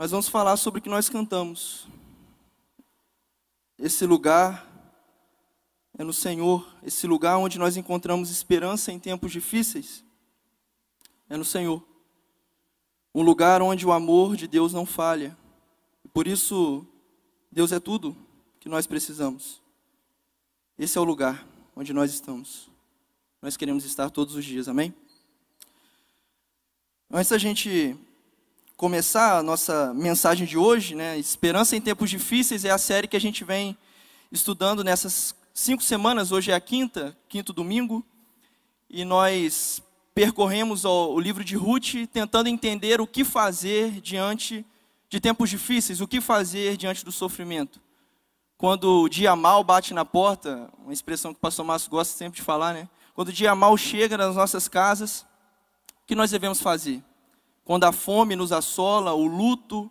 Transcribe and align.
nós 0.00 0.12
vamos 0.12 0.30
falar 0.30 0.56
sobre 0.56 0.80
o 0.80 0.82
que 0.82 0.88
nós 0.88 1.10
cantamos. 1.10 1.86
Esse 3.78 4.06
lugar 4.06 4.66
é 5.98 6.02
no 6.02 6.14
Senhor, 6.14 6.66
esse 6.82 7.06
lugar 7.06 7.36
onde 7.36 7.58
nós 7.58 7.76
encontramos 7.76 8.30
esperança 8.30 8.90
em 8.90 8.98
tempos 8.98 9.30
difíceis, 9.30 10.02
é 11.28 11.36
no 11.36 11.44
Senhor. 11.44 11.86
Um 13.14 13.20
lugar 13.20 13.60
onde 13.60 13.86
o 13.86 13.92
amor 13.92 14.36
de 14.36 14.48
Deus 14.48 14.72
não 14.72 14.86
falha. 14.86 15.36
Por 16.14 16.26
isso, 16.26 16.86
Deus 17.52 17.70
é 17.70 17.78
tudo 17.78 18.16
que 18.58 18.70
nós 18.70 18.86
precisamos. 18.86 19.60
Esse 20.78 20.96
é 20.96 21.00
o 21.02 21.04
lugar 21.04 21.46
onde 21.76 21.92
nós 21.92 22.10
estamos. 22.10 22.70
Nós 23.42 23.54
queremos 23.54 23.84
estar 23.84 24.08
todos 24.08 24.34
os 24.34 24.46
dias, 24.46 24.66
amém? 24.66 24.94
Antes 27.10 27.28
da 27.28 27.36
gente 27.36 27.98
começar 28.80 29.36
a 29.36 29.42
nossa 29.42 29.92
mensagem 29.92 30.46
de 30.46 30.56
hoje, 30.56 30.94
né, 30.94 31.18
Esperança 31.18 31.76
em 31.76 31.82
Tempos 31.82 32.08
Difíceis 32.08 32.64
é 32.64 32.70
a 32.70 32.78
série 32.78 33.06
que 33.06 33.16
a 33.16 33.20
gente 33.20 33.44
vem 33.44 33.76
estudando 34.32 34.82
nessas 34.82 35.34
cinco 35.52 35.82
semanas. 35.82 36.32
Hoje 36.32 36.50
é 36.50 36.54
a 36.54 36.60
quinta, 36.62 37.14
quinto 37.28 37.52
domingo, 37.52 38.02
e 38.88 39.04
nós 39.04 39.82
percorremos 40.14 40.86
o, 40.86 41.12
o 41.12 41.20
livro 41.20 41.44
de 41.44 41.56
Ruth 41.56 42.08
tentando 42.10 42.48
entender 42.48 43.02
o 43.02 43.06
que 43.06 43.22
fazer 43.22 44.00
diante 44.00 44.64
de 45.10 45.20
tempos 45.20 45.50
difíceis, 45.50 46.00
o 46.00 46.08
que 46.08 46.18
fazer 46.18 46.78
diante 46.78 47.04
do 47.04 47.12
sofrimento. 47.12 47.82
Quando 48.56 49.02
o 49.02 49.10
dia 49.10 49.36
mal 49.36 49.62
bate 49.62 49.92
na 49.92 50.06
porta, 50.06 50.70
uma 50.82 50.94
expressão 50.94 51.34
que 51.34 51.38
o 51.38 51.42
pastor 51.42 51.66
Márcio 51.66 51.90
gosta 51.90 52.16
sempre 52.16 52.36
de 52.36 52.42
falar, 52.42 52.72
né? 52.72 52.88
Quando 53.14 53.28
o 53.28 53.32
dia 53.32 53.54
mal 53.54 53.76
chega 53.76 54.16
nas 54.16 54.36
nossas 54.36 54.68
casas, 54.68 55.26
o 56.02 56.06
que 56.06 56.14
nós 56.14 56.30
devemos 56.30 56.62
fazer? 56.62 57.04
Quando 57.70 57.84
a 57.84 57.92
fome 57.92 58.34
nos 58.34 58.50
assola, 58.50 59.14
o 59.14 59.24
luto 59.24 59.88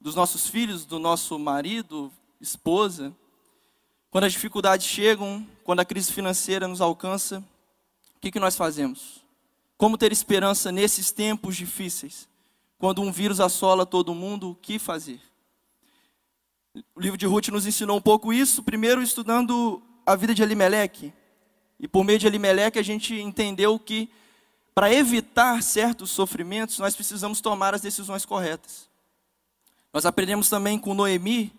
dos 0.00 0.16
nossos 0.16 0.48
filhos, 0.48 0.84
do 0.84 0.98
nosso 0.98 1.38
marido, 1.38 2.12
esposa, 2.40 3.14
quando 4.10 4.24
as 4.24 4.32
dificuldades 4.32 4.88
chegam, 4.88 5.46
quando 5.62 5.78
a 5.78 5.84
crise 5.84 6.12
financeira 6.12 6.66
nos 6.66 6.80
alcança, 6.80 7.38
o 8.16 8.20
que, 8.20 8.32
que 8.32 8.40
nós 8.40 8.56
fazemos? 8.56 9.24
Como 9.78 9.96
ter 9.96 10.10
esperança 10.10 10.72
nesses 10.72 11.12
tempos 11.12 11.54
difíceis? 11.54 12.28
Quando 12.76 13.00
um 13.00 13.12
vírus 13.12 13.38
assola 13.38 13.86
todo 13.86 14.12
mundo, 14.12 14.50
o 14.50 14.54
que 14.56 14.76
fazer? 14.76 15.20
O 16.92 17.00
livro 17.00 17.16
de 17.16 17.24
Ruth 17.26 17.50
nos 17.50 17.68
ensinou 17.68 17.98
um 17.98 18.02
pouco 18.02 18.32
isso, 18.32 18.64
primeiro 18.64 19.00
estudando 19.00 19.80
a 20.04 20.16
vida 20.16 20.34
de 20.34 20.42
Elimeleque. 20.42 21.12
E 21.78 21.86
por 21.86 22.02
meio 22.02 22.18
de 22.18 22.26
Elimeleque 22.26 22.80
a 22.80 22.82
gente 22.82 23.14
entendeu 23.14 23.78
que 23.78 24.10
para 24.76 24.92
evitar 24.92 25.62
certos 25.62 26.10
sofrimentos, 26.10 26.78
nós 26.78 26.94
precisamos 26.94 27.40
tomar 27.40 27.74
as 27.74 27.80
decisões 27.80 28.26
corretas. 28.26 28.90
Nós 29.90 30.04
aprendemos 30.04 30.50
também 30.50 30.78
com 30.78 30.92
Noemi 30.92 31.50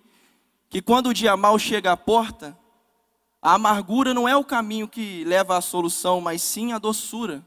que 0.69 0.83
quando 0.83 1.07
o 1.07 1.13
dia 1.15 1.35
mal 1.35 1.57
chega 1.57 1.91
à 1.91 1.97
porta, 1.97 2.55
a 3.41 3.55
amargura 3.55 4.13
não 4.13 4.29
é 4.29 4.38
o 4.38 4.43
caminho 4.43 4.88
que 4.88 5.23
leva 5.23 5.57
à 5.57 5.61
solução, 5.61 6.21
mas 6.21 6.43
sim 6.43 6.73
a 6.73 6.77
doçura. 6.77 7.43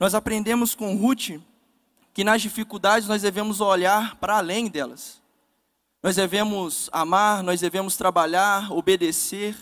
Nós 0.00 0.12
aprendemos 0.12 0.74
com 0.74 0.96
Ruth 0.96 1.40
que 2.12 2.24
nas 2.24 2.42
dificuldades 2.42 3.06
nós 3.06 3.22
devemos 3.22 3.60
olhar 3.60 4.16
para 4.16 4.38
além 4.38 4.66
delas. 4.66 5.22
Nós 6.02 6.16
devemos 6.16 6.90
amar, 6.92 7.44
nós 7.44 7.60
devemos 7.60 7.96
trabalhar, 7.96 8.72
obedecer. 8.72 9.56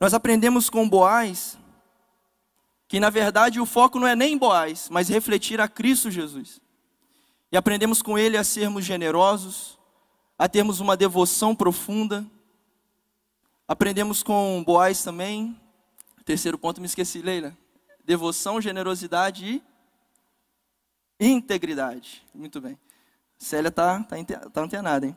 Nós 0.00 0.12
aprendemos 0.12 0.68
com 0.68 0.88
Boaz 0.88 1.56
que 2.90 2.98
na 2.98 3.08
verdade 3.08 3.60
o 3.60 3.66
foco 3.66 4.00
não 4.00 4.06
é 4.08 4.16
nem 4.16 4.32
em 4.32 4.36
Boaz, 4.36 4.88
mas 4.90 5.08
refletir 5.08 5.60
a 5.60 5.68
Cristo 5.68 6.10
Jesus. 6.10 6.60
E 7.52 7.56
aprendemos 7.56 8.02
com 8.02 8.18
ele 8.18 8.36
a 8.36 8.42
sermos 8.42 8.84
generosos, 8.84 9.78
a 10.36 10.48
termos 10.48 10.80
uma 10.80 10.96
devoção 10.96 11.54
profunda. 11.54 12.26
Aprendemos 13.68 14.24
com 14.24 14.64
Boaz 14.66 15.04
também. 15.04 15.56
Terceiro 16.24 16.58
ponto, 16.58 16.80
me 16.80 16.86
esqueci, 16.88 17.22
Leila. 17.22 17.56
Devoção, 18.04 18.60
generosidade 18.60 19.62
e 21.20 21.28
integridade. 21.28 22.26
Muito 22.34 22.60
bem. 22.60 22.76
Célia 23.38 23.68
está 23.68 24.02
tá, 24.02 24.16
tá 24.52 24.60
antenada, 24.62 25.06
hein? 25.06 25.16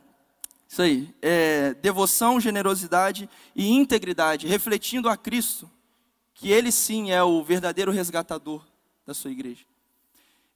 Isso 0.68 0.80
aí. 0.80 1.12
É, 1.20 1.74
devoção, 1.74 2.38
generosidade 2.38 3.28
e 3.52 3.68
integridade, 3.68 4.46
refletindo 4.46 5.08
a 5.08 5.16
Cristo, 5.16 5.68
que 6.34 6.50
Ele 6.50 6.70
sim 6.72 7.10
é 7.10 7.22
o 7.22 7.42
verdadeiro 7.42 7.92
resgatador 7.92 8.64
da 9.06 9.14
sua 9.14 9.30
igreja. 9.30 9.64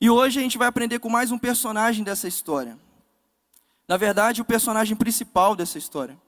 E 0.01 0.11
hoje 0.11 0.39
a 0.39 0.43
gente 0.43 0.59
vai 0.59 0.69
aprender 0.69 0.99
com 0.99 1.09
mais 1.09 1.31
um 1.31 1.39
personagem 1.39 2.05
dessa 2.05 2.29
história. 2.29 2.79
Na 3.87 3.97
verdade, 3.97 4.43
o 4.43 4.45
personagem 4.45 4.97
principal 4.97 5.57
dessa 5.57 5.79
história. 5.79 6.21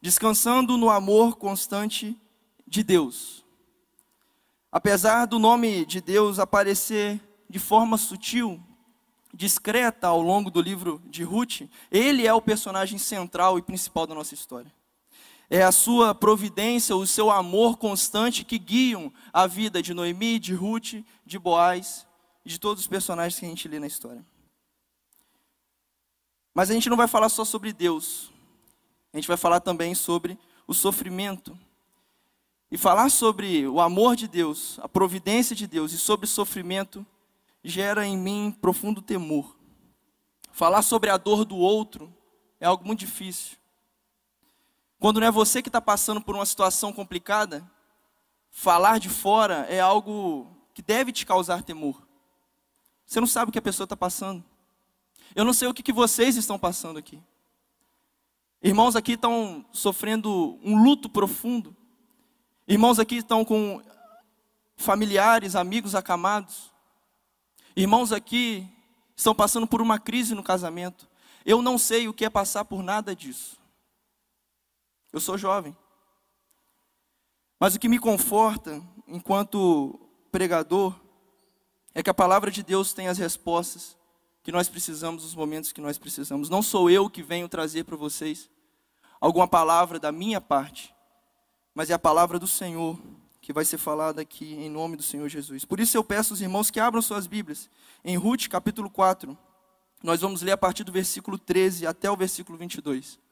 Descansando 0.00 0.76
no 0.76 0.90
amor 0.90 1.36
constante 1.36 2.16
de 2.66 2.82
Deus. 2.82 3.44
Apesar 4.72 5.26
do 5.26 5.38
nome 5.38 5.84
de 5.84 6.00
Deus 6.00 6.38
aparecer 6.38 7.20
de 7.48 7.58
forma 7.58 7.96
sutil 7.96 8.60
discreta 9.32 10.06
ao 10.06 10.22
longo 10.22 10.50
do 10.50 10.60
livro 10.60 11.02
de 11.06 11.22
Ruth, 11.22 11.62
ele 11.90 12.26
é 12.26 12.32
o 12.32 12.42
personagem 12.42 12.98
central 12.98 13.58
e 13.58 13.62
principal 13.62 14.06
da 14.06 14.14
nossa 14.14 14.34
história. 14.34 14.72
É 15.50 15.62
a 15.62 15.70
sua 15.72 16.14
providência, 16.14 16.96
o 16.96 17.06
seu 17.06 17.30
amor 17.30 17.76
constante 17.76 18.44
que 18.44 18.58
guiam 18.58 19.12
a 19.32 19.46
vida 19.46 19.82
de 19.82 19.92
Noemi, 19.92 20.38
de 20.38 20.54
Ruth, 20.54 21.04
de 21.24 21.38
Boaz 21.38 22.06
e 22.44 22.48
de 22.48 22.58
todos 22.58 22.82
os 22.82 22.88
personagens 22.88 23.38
que 23.38 23.46
a 23.46 23.48
gente 23.48 23.68
lê 23.68 23.78
na 23.78 23.86
história. 23.86 24.24
Mas 26.54 26.70
a 26.70 26.74
gente 26.74 26.88
não 26.88 26.96
vai 26.96 27.08
falar 27.08 27.28
só 27.28 27.44
sobre 27.44 27.72
Deus, 27.72 28.30
a 29.12 29.16
gente 29.16 29.28
vai 29.28 29.36
falar 29.36 29.60
também 29.60 29.94
sobre 29.94 30.38
o 30.66 30.74
sofrimento. 30.74 31.58
E 32.70 32.76
falar 32.76 33.10
sobre 33.10 33.68
o 33.68 33.80
amor 33.80 34.16
de 34.16 34.26
Deus, 34.26 34.78
a 34.80 34.88
providência 34.88 35.54
de 35.54 35.66
Deus 35.66 35.92
e 35.92 35.98
sobre 35.98 36.26
sofrimento 36.26 37.06
gera 37.62 38.06
em 38.06 38.16
mim 38.16 38.56
profundo 38.60 39.00
temor. 39.00 39.56
Falar 40.50 40.82
sobre 40.82 41.10
a 41.10 41.16
dor 41.16 41.44
do 41.44 41.56
outro 41.56 42.12
é 42.58 42.66
algo 42.66 42.84
muito 42.84 43.00
difícil. 43.00 43.56
Quando 44.98 45.20
não 45.20 45.26
é 45.26 45.30
você 45.30 45.62
que 45.62 45.68
está 45.68 45.80
passando 45.80 46.20
por 46.20 46.34
uma 46.34 46.46
situação 46.46 46.92
complicada, 46.92 47.68
falar 48.50 48.98
de 48.98 49.08
fora 49.08 49.66
é 49.68 49.80
algo 49.80 50.50
que 50.72 50.82
deve 50.82 51.12
te 51.12 51.26
causar 51.26 51.62
temor. 51.62 52.02
Você 53.06 53.20
não 53.20 53.26
sabe 53.26 53.50
o 53.50 53.52
que 53.52 53.58
a 53.58 53.62
pessoa 53.62 53.84
está 53.84 53.96
passando. 53.96 54.44
Eu 55.34 55.44
não 55.44 55.52
sei 55.52 55.68
o 55.68 55.74
que, 55.74 55.82
que 55.82 55.92
vocês 55.92 56.36
estão 56.36 56.58
passando 56.58 56.98
aqui. 56.98 57.22
Irmãos 58.62 58.96
aqui 58.96 59.12
estão 59.12 59.64
sofrendo 59.72 60.58
um 60.62 60.82
luto 60.82 61.08
profundo. 61.08 61.76
Irmãos 62.66 62.98
aqui 62.98 63.16
estão 63.16 63.44
com 63.44 63.82
familiares, 64.76 65.54
amigos 65.54 65.94
acamados. 65.94 66.72
Irmãos 67.76 68.12
aqui 68.12 68.66
estão 69.16 69.34
passando 69.34 69.66
por 69.66 69.82
uma 69.82 69.98
crise 69.98 70.34
no 70.34 70.42
casamento. 70.42 71.08
Eu 71.44 71.60
não 71.60 71.76
sei 71.76 72.08
o 72.08 72.14
que 72.14 72.24
é 72.24 72.30
passar 72.30 72.64
por 72.64 72.82
nada 72.82 73.14
disso. 73.14 73.58
Eu 75.14 75.20
sou 75.20 75.38
jovem. 75.38 75.76
Mas 77.60 77.76
o 77.76 77.78
que 77.78 77.88
me 77.88 78.00
conforta, 78.00 78.82
enquanto 79.06 79.96
pregador, 80.32 80.92
é 81.94 82.02
que 82.02 82.10
a 82.10 82.14
palavra 82.14 82.50
de 82.50 82.64
Deus 82.64 82.92
tem 82.92 83.06
as 83.06 83.16
respostas 83.16 83.96
que 84.42 84.50
nós 84.50 84.68
precisamos 84.68 85.22
nos 85.22 85.32
momentos 85.32 85.70
que 85.70 85.80
nós 85.80 85.98
precisamos. 85.98 86.48
Não 86.48 86.60
sou 86.60 86.90
eu 86.90 87.08
que 87.08 87.22
venho 87.22 87.48
trazer 87.48 87.84
para 87.84 87.94
vocês 87.94 88.50
alguma 89.20 89.46
palavra 89.46 90.00
da 90.00 90.10
minha 90.10 90.40
parte, 90.40 90.92
mas 91.72 91.90
é 91.90 91.94
a 91.94 91.98
palavra 91.98 92.36
do 92.36 92.48
Senhor 92.48 92.98
que 93.40 93.52
vai 93.52 93.64
ser 93.64 93.78
falada 93.78 94.20
aqui 94.20 94.54
em 94.54 94.68
nome 94.68 94.96
do 94.96 95.02
Senhor 95.04 95.28
Jesus. 95.28 95.64
Por 95.64 95.78
isso 95.78 95.96
eu 95.96 96.02
peço 96.02 96.32
aos 96.32 96.40
irmãos 96.40 96.72
que 96.72 96.80
abram 96.80 97.00
suas 97.00 97.28
Bíblias. 97.28 97.70
Em 98.04 98.16
Ruth, 98.16 98.48
capítulo 98.48 98.90
4, 98.90 99.38
nós 100.02 100.22
vamos 100.22 100.42
ler 100.42 100.52
a 100.52 100.58
partir 100.58 100.82
do 100.82 100.90
versículo 100.90 101.38
13 101.38 101.86
até 101.86 102.10
o 102.10 102.16
versículo 102.16 102.58
22. 102.58 103.22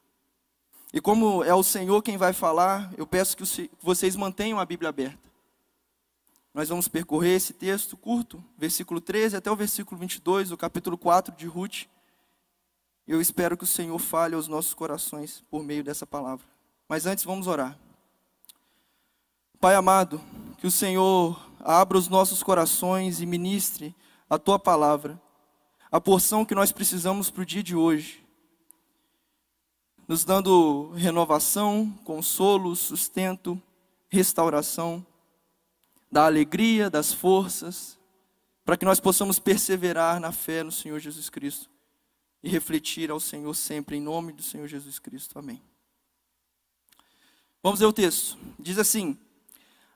E 0.92 1.00
como 1.00 1.42
é 1.42 1.54
o 1.54 1.62
Senhor 1.62 2.02
quem 2.02 2.18
vai 2.18 2.32
falar, 2.32 2.92
eu 2.98 3.06
peço 3.06 3.36
que 3.36 3.70
vocês 3.80 4.14
mantenham 4.14 4.60
a 4.60 4.64
Bíblia 4.66 4.90
aberta. 4.90 5.30
Nós 6.52 6.68
vamos 6.68 6.86
percorrer 6.86 7.36
esse 7.36 7.54
texto 7.54 7.96
curto, 7.96 8.44
versículo 8.58 9.00
13 9.00 9.36
até 9.36 9.50
o 9.50 9.56
versículo 9.56 9.98
22, 9.98 10.50
do 10.50 10.56
capítulo 10.56 10.98
4 10.98 11.34
de 11.34 11.46
Ruth. 11.46 11.86
Eu 13.08 13.22
espero 13.22 13.56
que 13.56 13.64
o 13.64 13.66
Senhor 13.66 13.98
fale 13.98 14.34
aos 14.34 14.48
nossos 14.48 14.74
corações 14.74 15.42
por 15.50 15.64
meio 15.64 15.82
dessa 15.82 16.06
palavra. 16.06 16.44
Mas 16.86 17.06
antes 17.06 17.24
vamos 17.24 17.46
orar. 17.46 17.78
Pai 19.58 19.74
amado, 19.74 20.20
que 20.58 20.66
o 20.66 20.70
Senhor 20.70 21.40
abra 21.58 21.96
os 21.96 22.08
nossos 22.08 22.42
corações 22.42 23.20
e 23.20 23.26
ministre 23.26 23.94
a 24.28 24.38
tua 24.38 24.58
palavra, 24.58 25.20
a 25.90 26.00
porção 26.00 26.44
que 26.44 26.54
nós 26.54 26.70
precisamos 26.70 27.30
para 27.30 27.42
o 27.42 27.46
dia 27.46 27.62
de 27.62 27.74
hoje, 27.74 28.21
nos 30.12 30.24
dando 30.24 30.90
renovação, 30.90 31.90
consolo, 32.04 32.76
sustento, 32.76 33.58
restauração, 34.10 35.06
da 36.10 36.26
alegria, 36.26 36.90
das 36.90 37.14
forças, 37.14 37.98
para 38.62 38.76
que 38.76 38.84
nós 38.84 39.00
possamos 39.00 39.38
perseverar 39.38 40.20
na 40.20 40.30
fé 40.30 40.62
no 40.62 40.70
Senhor 40.70 40.98
Jesus 40.98 41.30
Cristo 41.30 41.70
e 42.42 42.50
refletir 42.50 43.10
ao 43.10 43.18
Senhor 43.18 43.54
sempre, 43.54 43.96
em 43.96 44.02
nome 44.02 44.34
do 44.34 44.42
Senhor 44.42 44.68
Jesus 44.68 44.98
Cristo. 44.98 45.38
Amém. 45.38 45.62
Vamos 47.62 47.80
ver 47.80 47.86
o 47.86 47.92
texto. 47.92 48.36
Diz 48.58 48.76
assim: 48.76 49.16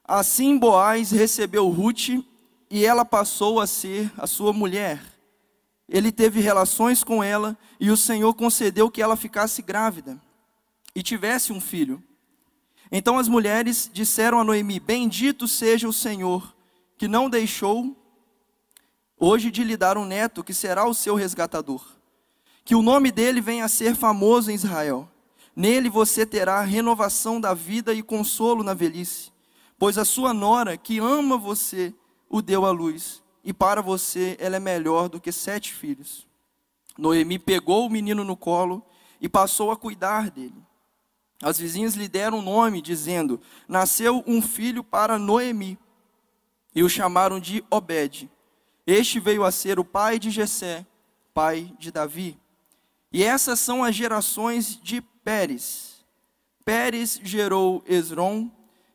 Assim 0.03 0.57
Boaz 0.57 1.11
recebeu 1.11 1.69
Ruth 1.69 2.25
e 2.71 2.87
ela 2.87 3.05
passou 3.05 3.61
a 3.61 3.67
ser 3.67 4.11
a 4.17 4.27
sua 4.27 4.55
mulher. 4.55 4.99
Ele 5.89 6.11
teve 6.11 6.41
relações 6.41 7.05
com 7.05 7.23
ela 7.23 7.57
e 7.79 7.91
o 7.91 7.97
Senhor 7.97 8.35
concedeu 8.35 8.91
que 8.91 9.01
ela 9.01 9.17
ficasse 9.17 9.63
grávida 9.63 10.21
e 10.95 11.03
tivesse 11.03 11.53
um 11.53 11.61
filho. 11.61 12.03
Então 12.91 13.19
as 13.19 13.29
mulheres 13.29 13.91
disseram 13.93 14.41
a 14.41 14.45
Noemi: 14.45 14.81
Bendito 14.81 15.47
seja 15.47 15.89
o 15.89 15.93
Senhor, 15.93 16.55
que 16.99 17.07
não 17.07 17.31
deixou 17.31 17.97
hoje 19.19 19.51
de 19.51 19.63
lhe 19.63 19.77
dar 19.77 19.97
um 19.97 20.05
neto 20.05 20.43
que 20.43 20.55
será 20.55 20.87
o 20.87 20.95
seu 20.95 21.15
resgatador. 21.15 21.85
Que 22.65 22.75
o 22.75 22.83
nome 22.83 23.13
dele 23.13 23.41
venha 23.41 23.65
a 23.65 23.69
ser 23.69 23.95
famoso 23.95 24.51
em 24.51 24.55
Israel. 24.55 25.09
Nele 25.55 25.89
você 25.89 26.27
terá 26.27 26.61
renovação 26.63 27.41
da 27.41 27.55
vida 27.55 27.95
e 27.95 28.03
consolo 28.03 28.63
na 28.63 28.75
velhice 28.75 29.31
pois 29.79 29.99
a 29.99 30.05
sua 30.05 30.33
nora, 30.33 30.77
que 30.77 30.99
ama 30.99 31.37
você, 31.37 31.95
o 32.29 32.41
deu 32.41 32.65
à 32.65 32.71
luz, 32.71 33.23
e 33.47 33.53
para 33.53 33.81
você 33.81 34.37
ela 34.41 34.57
é 34.57 34.61
melhor 34.61 35.09
do 35.09 35.21
que 35.21 35.31
sete 35.31 35.73
filhos. 35.73 36.27
Noemi 36.99 37.39
pegou 37.39 37.87
o 37.87 37.91
menino 37.91 38.25
no 38.25 38.37
colo 38.37 38.85
e 39.21 39.29
passou 39.29 39.71
a 39.71 39.77
cuidar 39.77 40.31
dele. 40.33 40.67
As 41.41 41.57
vizinhas 41.57 41.95
lhe 41.95 42.09
deram 42.09 42.39
um 42.39 42.43
nome, 42.43 42.83
dizendo: 42.83 43.41
Nasceu 43.69 44.25
um 44.27 44.43
filho 44.43 44.83
para 44.83 45.17
Noemi. 45.17 45.79
E 46.75 46.83
o 46.83 46.89
chamaram 46.89 47.39
de 47.39 47.65
Obed. 47.71 48.29
Este 48.85 49.21
veio 49.21 49.45
a 49.45 49.53
ser 49.53 49.79
o 49.79 49.85
pai 49.85 50.19
de 50.19 50.29
Jessé, 50.29 50.85
pai 51.33 51.73
de 51.79 51.93
Davi. 51.93 52.37
E 53.13 53.23
essas 53.23 53.61
são 53.61 53.85
as 53.85 53.95
gerações 53.95 54.77
de 54.83 55.01
Pérez. 55.01 56.05
Pérez 56.65 57.21
gerou 57.23 57.85
Esrom, 57.87 58.51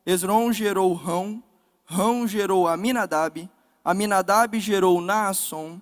Esron 0.05 0.51
gerou 0.51 0.93
Rão, 0.93 1.41
Rão 1.85 2.27
gerou 2.27 2.67
Aminadab, 2.67 3.49
Aminadab 3.83 4.59
gerou 4.59 5.01
Naasson, 5.01 5.81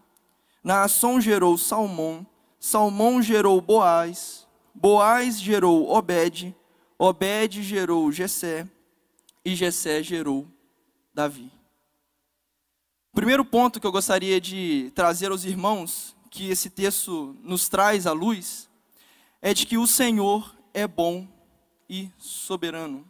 Naasson 0.63 1.19
gerou 1.19 1.57
Salmão, 1.57 2.25
Salmão 2.59 3.21
gerou 3.21 3.59
Boaz, 3.61 4.47
Boaz 4.73 5.39
gerou 5.39 5.89
Obed, 5.89 6.55
Obed 6.97 7.63
gerou 7.63 8.11
Jessé, 8.11 8.67
e 9.43 9.55
Jessé 9.55 10.03
gerou 10.03 10.47
Davi. 11.13 11.51
O 13.11 13.15
primeiro 13.15 13.43
ponto 13.43 13.79
que 13.79 13.87
eu 13.87 13.91
gostaria 13.91 14.39
de 14.39 14.91
trazer 14.93 15.31
aos 15.31 15.43
irmãos, 15.43 16.15
que 16.29 16.49
esse 16.49 16.69
texto 16.69 17.35
nos 17.41 17.67
traz 17.67 18.05
à 18.05 18.11
luz, 18.11 18.69
é 19.41 19.53
de 19.53 19.65
que 19.65 19.77
o 19.77 19.87
Senhor 19.87 20.55
é 20.73 20.87
bom 20.87 21.27
e 21.89 22.11
soberano. 22.17 23.05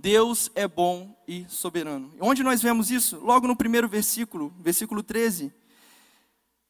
Deus 0.00 0.50
é 0.54 0.66
bom 0.66 1.14
e 1.28 1.44
soberano. 1.46 2.10
Onde 2.18 2.42
nós 2.42 2.62
vemos 2.62 2.90
isso? 2.90 3.18
Logo 3.18 3.46
no 3.46 3.54
primeiro 3.54 3.86
versículo, 3.86 4.50
versículo 4.58 5.02
13. 5.02 5.52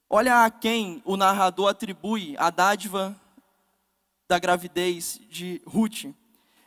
Olha 0.08 0.44
a 0.44 0.50
quem 0.50 1.00
o 1.04 1.16
narrador 1.16 1.68
atribui 1.68 2.34
a 2.36 2.50
dádiva 2.50 3.16
da 4.28 4.36
gravidez 4.36 5.20
de 5.30 5.62
Ruth. 5.64 6.06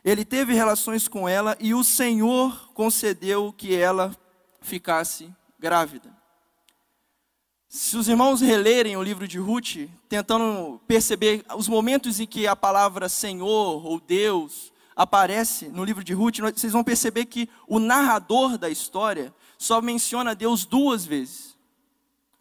Ele 0.06 0.24
teve 0.24 0.54
relações 0.54 1.06
com 1.06 1.28
ela 1.28 1.58
e 1.60 1.74
o 1.74 1.84
Senhor 1.84 2.72
concedeu 2.74 3.52
que 3.52 3.76
ela 3.76 4.16
ficasse 4.62 5.30
grávida. 5.60 6.16
Se 7.68 7.98
os 7.98 8.08
irmãos 8.08 8.40
relerem 8.40 8.96
o 8.96 9.04
livro 9.04 9.28
de 9.28 9.38
Ruth, 9.38 9.90
tentando 10.08 10.80
perceber 10.88 11.44
os 11.58 11.68
momentos 11.68 12.22
em 12.22 12.26
que 12.26 12.48
a 12.48 12.56
palavra 12.56 13.10
Senhor 13.10 13.86
ou 13.86 14.00
Deus 14.00 14.73
aparece 14.96 15.70
no 15.70 15.84
livro 15.84 16.04
de 16.04 16.14
Ruth, 16.14 16.40
vocês 16.40 16.74
vão 16.74 16.84
perceber 16.84 17.26
que 17.26 17.50
o 17.68 17.80
narrador 17.80 18.58
da 18.58 18.70
história 18.70 19.34
só 19.58 19.82
menciona 19.82 20.36
Deus 20.36 20.66
duas 20.66 21.06
vezes. 21.06 21.58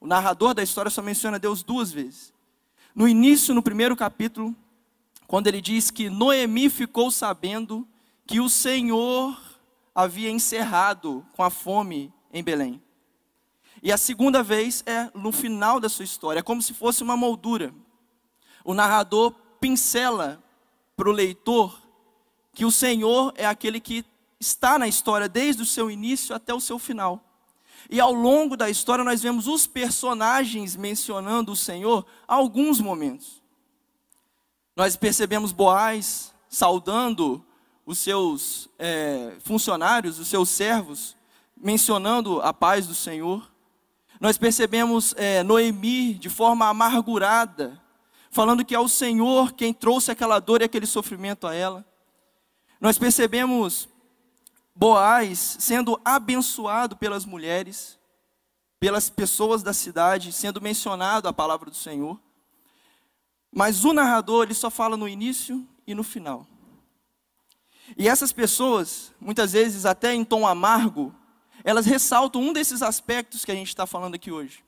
O 0.00 0.06
narrador 0.06 0.54
da 0.54 0.62
história 0.62 0.90
só 0.90 1.00
menciona 1.00 1.38
Deus 1.38 1.62
duas 1.62 1.92
vezes. 1.92 2.32
No 2.94 3.08
início, 3.08 3.54
no 3.54 3.62
primeiro 3.62 3.96
capítulo, 3.96 4.54
quando 5.26 5.46
ele 5.46 5.60
diz 5.60 5.90
que 5.90 6.10
Noemi 6.10 6.68
ficou 6.68 7.10
sabendo 7.10 7.86
que 8.26 8.40
o 8.40 8.48
Senhor 8.48 9.40
havia 9.94 10.30
encerrado 10.30 11.26
com 11.32 11.42
a 11.42 11.50
fome 11.50 12.12
em 12.32 12.42
Belém. 12.42 12.82
E 13.82 13.90
a 13.90 13.96
segunda 13.96 14.42
vez 14.42 14.82
é 14.86 15.10
no 15.14 15.32
final 15.32 15.80
da 15.80 15.88
sua 15.88 16.04
história, 16.04 16.40
é 16.40 16.42
como 16.42 16.62
se 16.62 16.72
fosse 16.72 17.02
uma 17.02 17.16
moldura. 17.16 17.74
O 18.64 18.74
narrador 18.74 19.32
pincela 19.60 20.42
para 20.96 21.08
o 21.08 21.12
leitor 21.12 21.81
que 22.54 22.64
o 22.64 22.70
Senhor 22.70 23.32
é 23.36 23.46
aquele 23.46 23.80
que 23.80 24.04
está 24.38 24.78
na 24.78 24.88
história 24.88 25.28
desde 25.28 25.62
o 25.62 25.66
seu 25.66 25.90
início 25.90 26.34
até 26.34 26.52
o 26.52 26.60
seu 26.60 26.78
final. 26.78 27.24
E 27.90 28.00
ao 28.00 28.12
longo 28.12 28.56
da 28.56 28.70
história 28.70 29.04
nós 29.04 29.22
vemos 29.22 29.46
os 29.46 29.66
personagens 29.66 30.76
mencionando 30.76 31.52
o 31.52 31.56
Senhor 31.56 32.06
alguns 32.26 32.80
momentos. 32.80 33.42
Nós 34.76 34.96
percebemos 34.96 35.52
Boaz 35.52 36.34
saudando 36.48 37.44
os 37.84 37.98
seus 37.98 38.68
é, 38.78 39.34
funcionários, 39.40 40.18
os 40.18 40.28
seus 40.28 40.48
servos, 40.48 41.16
mencionando 41.56 42.40
a 42.40 42.52
paz 42.52 42.86
do 42.86 42.94
Senhor. 42.94 43.50
Nós 44.20 44.38
percebemos 44.38 45.14
é, 45.16 45.42
Noemi 45.42 46.14
de 46.14 46.28
forma 46.28 46.66
amargurada, 46.66 47.80
falando 48.30 48.64
que 48.64 48.74
é 48.74 48.80
o 48.80 48.88
Senhor 48.88 49.52
quem 49.52 49.72
trouxe 49.72 50.10
aquela 50.10 50.38
dor 50.38 50.62
e 50.62 50.64
aquele 50.64 50.86
sofrimento 50.86 51.46
a 51.46 51.54
ela. 51.54 51.84
Nós 52.82 52.98
percebemos 52.98 53.88
Boaz 54.74 55.38
sendo 55.60 56.00
abençoado 56.04 56.96
pelas 56.96 57.24
mulheres, 57.24 57.96
pelas 58.80 59.08
pessoas 59.08 59.62
da 59.62 59.72
cidade, 59.72 60.32
sendo 60.32 60.60
mencionado 60.60 61.28
a 61.28 61.32
palavra 61.32 61.70
do 61.70 61.76
Senhor. 61.76 62.18
Mas 63.54 63.84
o 63.84 63.92
narrador, 63.92 64.42
ele 64.42 64.54
só 64.54 64.68
fala 64.68 64.96
no 64.96 65.06
início 65.06 65.64
e 65.86 65.94
no 65.94 66.02
final. 66.02 66.44
E 67.96 68.08
essas 68.08 68.32
pessoas, 68.32 69.12
muitas 69.20 69.52
vezes 69.52 69.86
até 69.86 70.12
em 70.12 70.24
tom 70.24 70.44
amargo, 70.44 71.14
elas 71.62 71.86
ressaltam 71.86 72.42
um 72.42 72.52
desses 72.52 72.82
aspectos 72.82 73.44
que 73.44 73.52
a 73.52 73.54
gente 73.54 73.68
está 73.68 73.86
falando 73.86 74.16
aqui 74.16 74.32
hoje. 74.32 74.64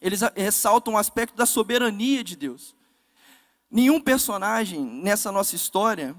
Eles 0.00 0.22
ressaltam 0.34 0.94
o 0.94 0.98
aspecto 0.98 1.36
da 1.36 1.46
soberania 1.46 2.24
de 2.24 2.34
Deus. 2.34 2.74
Nenhum 3.70 4.00
personagem 4.00 4.80
nessa 4.80 5.30
nossa 5.30 5.54
história, 5.54 6.16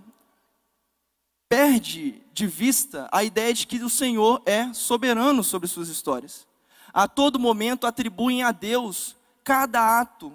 perde 1.47 2.21
de 2.33 2.47
vista 2.47 3.07
a 3.11 3.23
ideia 3.23 3.53
de 3.53 3.67
que 3.67 3.83
o 3.83 3.89
Senhor 3.89 4.41
é 4.45 4.73
soberano 4.73 5.43
sobre 5.43 5.67
suas 5.67 5.89
histórias. 5.89 6.47
A 6.93 7.07
todo 7.07 7.39
momento 7.39 7.85
atribuem 7.85 8.43
a 8.43 8.51
Deus 8.51 9.15
cada 9.43 9.99
ato, 9.99 10.33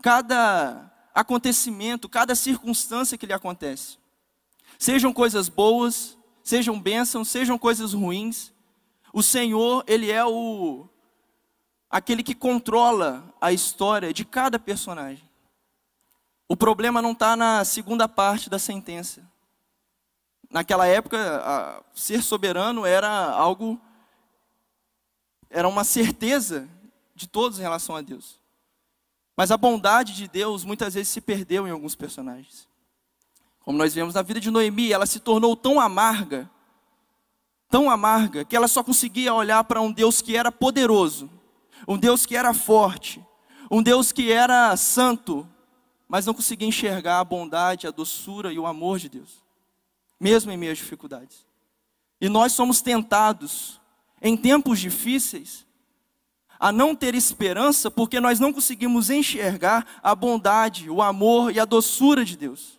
cada 0.00 0.90
acontecimento, 1.14 2.08
cada 2.08 2.34
circunstância 2.34 3.18
que 3.18 3.26
lhe 3.26 3.32
acontece. 3.32 3.98
Sejam 4.78 5.12
coisas 5.12 5.48
boas, 5.48 6.16
sejam 6.42 6.80
bênçãos, 6.80 7.28
sejam 7.28 7.58
coisas 7.58 7.92
ruins. 7.92 8.52
O 9.12 9.22
Senhor, 9.22 9.84
ele 9.86 10.10
é 10.10 10.24
o 10.24 10.88
aquele 11.90 12.22
que 12.22 12.34
controla 12.34 13.34
a 13.40 13.52
história 13.52 14.12
de 14.12 14.24
cada 14.24 14.58
personagem. 14.58 15.28
O 16.48 16.56
problema 16.56 17.02
não 17.02 17.12
está 17.12 17.34
na 17.34 17.64
segunda 17.64 18.08
parte 18.08 18.48
da 18.48 18.58
sentença. 18.58 19.26
Naquela 20.50 20.86
época, 20.86 21.84
ser 21.94 22.22
soberano 22.22 22.86
era 22.86 23.30
algo, 23.30 23.78
era 25.50 25.68
uma 25.68 25.84
certeza 25.84 26.68
de 27.14 27.26
todos 27.26 27.58
em 27.58 27.62
relação 27.62 27.94
a 27.94 28.00
Deus. 28.00 28.40
Mas 29.36 29.50
a 29.50 29.58
bondade 29.58 30.14
de 30.14 30.26
Deus 30.26 30.64
muitas 30.64 30.94
vezes 30.94 31.10
se 31.10 31.20
perdeu 31.20 31.68
em 31.68 31.70
alguns 31.70 31.94
personagens. 31.94 32.66
Como 33.60 33.76
nós 33.76 33.94
vemos 33.94 34.14
na 34.14 34.22
vida 34.22 34.40
de 34.40 34.50
Noemi, 34.50 34.90
ela 34.90 35.04
se 35.04 35.20
tornou 35.20 35.54
tão 35.54 35.78
amarga, 35.78 36.50
tão 37.68 37.90
amarga, 37.90 38.42
que 38.42 38.56
ela 38.56 38.66
só 38.66 38.82
conseguia 38.82 39.34
olhar 39.34 39.62
para 39.64 39.82
um 39.82 39.92
Deus 39.92 40.22
que 40.22 40.34
era 40.34 40.50
poderoso, 40.50 41.30
um 41.86 41.98
Deus 41.98 42.24
que 42.24 42.34
era 42.34 42.54
forte, 42.54 43.22
um 43.70 43.82
Deus 43.82 44.12
que 44.12 44.32
era 44.32 44.74
santo, 44.78 45.46
mas 46.08 46.24
não 46.24 46.32
conseguia 46.32 46.66
enxergar 46.66 47.20
a 47.20 47.24
bondade, 47.24 47.86
a 47.86 47.90
doçura 47.90 48.50
e 48.50 48.58
o 48.58 48.66
amor 48.66 48.98
de 48.98 49.10
Deus 49.10 49.46
mesmo 50.18 50.50
em 50.50 50.56
meio 50.56 50.72
às 50.72 50.78
dificuldades. 50.78 51.46
E 52.20 52.28
nós 52.28 52.52
somos 52.52 52.80
tentados, 52.80 53.80
em 54.20 54.36
tempos 54.36 54.80
difíceis, 54.80 55.66
a 56.58 56.72
não 56.72 56.94
ter 56.94 57.14
esperança 57.14 57.90
porque 57.90 58.18
nós 58.18 58.40
não 58.40 58.52
conseguimos 58.52 59.10
enxergar 59.10 59.86
a 60.02 60.14
bondade, 60.14 60.90
o 60.90 61.00
amor 61.00 61.54
e 61.54 61.60
a 61.60 61.64
doçura 61.64 62.24
de 62.24 62.36
Deus. 62.36 62.78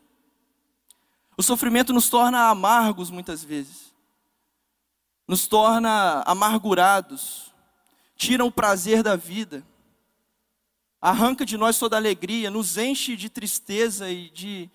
O 1.37 1.43
sofrimento 1.43 1.93
nos 1.93 2.09
torna 2.09 2.49
amargos 2.49 3.09
muitas 3.09 3.41
vezes, 3.41 3.93
nos 5.25 5.47
torna 5.47 6.21
amargurados, 6.25 7.53
tira 8.17 8.43
o 8.43 8.51
prazer 8.51 9.01
da 9.01 9.15
vida. 9.15 9.65
arranca 11.01 11.45
de 11.45 11.55
nós 11.55 11.79
toda 11.79 11.95
alegria, 11.95 12.51
nos 12.51 12.77
enche 12.77 13.15
de 13.15 13.29
tristeza 13.29 14.11
e 14.11 14.29
de 14.29 14.69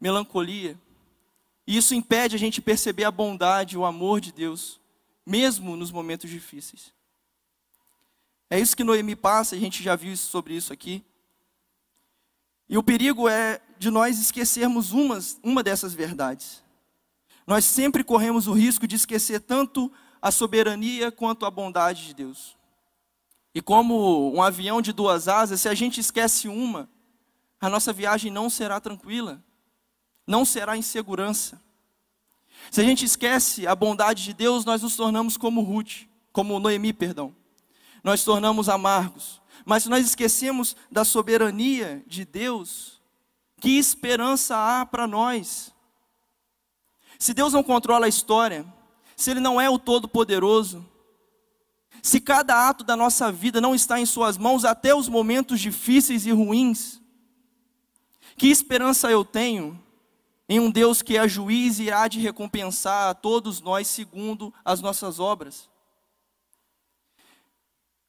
melancolia. 0.00 0.76
E 1.66 1.76
isso 1.76 1.94
impede 1.94 2.36
a 2.36 2.38
gente 2.38 2.60
perceber 2.60 3.04
a 3.04 3.10
bondade, 3.10 3.78
o 3.78 3.84
amor 3.84 4.20
de 4.20 4.32
Deus, 4.32 4.80
mesmo 5.24 5.76
nos 5.76 5.90
momentos 5.90 6.30
difíceis. 6.30 6.92
É 8.50 8.58
isso 8.58 8.76
que 8.76 8.84
Noemi 8.84 9.16
passa, 9.16 9.56
a 9.56 9.58
gente 9.58 9.82
já 9.82 9.96
viu 9.96 10.16
sobre 10.16 10.54
isso 10.54 10.72
aqui. 10.72 11.02
E 12.68 12.76
o 12.76 12.82
perigo 12.82 13.28
é 13.28 13.60
de 13.78 13.90
nós 13.90 14.18
esquecermos 14.18 14.92
umas, 14.92 15.38
uma 15.42 15.62
dessas 15.62 15.94
verdades. 15.94 16.62
Nós 17.46 17.64
sempre 17.64 18.04
corremos 18.04 18.46
o 18.46 18.52
risco 18.52 18.86
de 18.86 18.96
esquecer 18.96 19.40
tanto 19.40 19.92
a 20.20 20.30
soberania 20.30 21.12
quanto 21.12 21.44
a 21.44 21.50
bondade 21.50 22.06
de 22.06 22.14
Deus. 22.14 22.56
E 23.54 23.60
como 23.60 24.34
um 24.34 24.42
avião 24.42 24.80
de 24.80 24.92
duas 24.92 25.28
asas, 25.28 25.60
se 25.60 25.68
a 25.68 25.74
gente 25.74 26.00
esquece 26.00 26.48
uma, 26.48 26.88
a 27.60 27.68
nossa 27.68 27.92
viagem 27.92 28.30
não 28.30 28.50
será 28.50 28.80
tranquila, 28.80 29.42
não 30.26 30.44
será 30.44 30.76
em 30.76 30.82
segurança. 30.82 31.60
Se 32.70 32.80
a 32.80 32.84
gente 32.84 33.04
esquece 33.04 33.66
a 33.66 33.74
bondade 33.74 34.24
de 34.24 34.32
Deus, 34.32 34.64
nós 34.64 34.82
nos 34.82 34.96
tornamos 34.96 35.36
como 35.36 35.62
Ruth, 35.62 36.06
como 36.32 36.58
Noemi, 36.58 36.92
perdão. 36.92 37.34
Nós 38.02 38.24
tornamos 38.24 38.68
amargos. 38.68 39.40
Mas 39.64 39.84
se 39.84 39.88
nós 39.88 40.04
esquecemos 40.06 40.76
da 40.90 41.04
soberania 41.04 42.02
de 42.06 42.24
Deus, 42.24 43.00
que 43.60 43.78
esperança 43.78 44.56
há 44.56 44.84
para 44.84 45.06
nós? 45.06 45.72
Se 47.18 47.32
Deus 47.32 47.52
não 47.52 47.62
controla 47.62 48.06
a 48.06 48.08
história, 48.08 48.66
se 49.16 49.30
Ele 49.30 49.40
não 49.40 49.60
é 49.60 49.70
o 49.70 49.78
Todo-Poderoso, 49.78 50.84
se 52.02 52.20
cada 52.20 52.68
ato 52.68 52.84
da 52.84 52.96
nossa 52.96 53.32
vida 53.32 53.60
não 53.60 53.74
está 53.74 53.98
em 53.98 54.04
Suas 54.04 54.36
mãos, 54.36 54.64
até 54.64 54.94
os 54.94 55.08
momentos 55.08 55.60
difíceis 55.60 56.26
e 56.26 56.32
ruins, 56.32 57.00
que 58.36 58.48
esperança 58.48 59.10
eu 59.10 59.24
tenho 59.24 59.80
em 60.48 60.60
um 60.60 60.70
Deus 60.70 61.02
que 61.02 61.16
é 61.16 61.26
juiz 61.26 61.78
e 61.78 61.84
irá 61.84 62.06
de 62.06 62.20
recompensar 62.20 63.10
a 63.10 63.14
todos 63.14 63.60
nós 63.60 63.88
segundo 63.88 64.52
as 64.64 64.80
nossas 64.80 65.18
obras? 65.18 65.68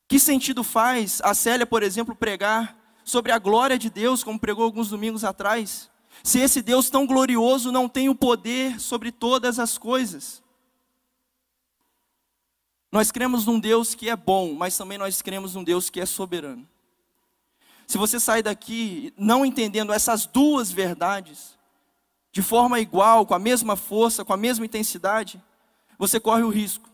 Que 0.08 0.20
sentido 0.20 0.63
faz 0.63 1.22
a 1.24 1.34
Célia, 1.34 1.65
por 1.65 1.82
exemplo, 1.82 2.15
pregar 2.15 2.77
sobre 3.04 3.32
a 3.32 3.39
glória 3.39 3.77
de 3.77 3.89
Deus, 3.89 4.24
como 4.24 4.39
pregou 4.39 4.63
alguns 4.63 4.89
domingos 4.89 5.24
atrás, 5.24 5.89
se 6.24 6.39
esse 6.39 6.62
Deus 6.62 6.89
tão 6.89 7.06
glorioso 7.06 7.72
não 7.72 7.88
tem 7.88 8.10
o 8.10 8.15
poder 8.15 8.80
sobre 8.80 9.12
todas 9.12 9.60
as 9.60 9.77
coisas? 9.77 10.44
Nós 12.92 13.12
cremos 13.12 13.46
num 13.46 13.60
Deus 13.60 13.94
que 13.94 14.10
é 14.10 14.15
bom, 14.15 14.54
mas 14.54 14.77
também 14.77 14.98
nós 14.98 15.22
cremos 15.22 15.54
num 15.54 15.63
Deus 15.63 15.89
que 15.89 16.00
é 16.00 16.06
soberano. 16.06 16.68
Se 17.86 17.98
você 17.98 18.20
sair 18.20 18.42
daqui 18.42 19.13
não 19.18 19.46
entendendo 19.46 19.94
essas 19.94 20.25
duas 20.25 20.72
verdades, 20.72 21.55
de 22.36 22.42
forma 22.42 22.82
igual, 22.82 23.25
com 23.25 23.34
a 23.34 23.39
mesma 23.39 23.77
força, 23.77 24.25
com 24.25 24.34
a 24.34 24.38
mesma 24.38 24.65
intensidade, 24.65 25.42
você 25.98 26.20
corre 26.20 26.44
o 26.44 26.50
risco 26.50 26.89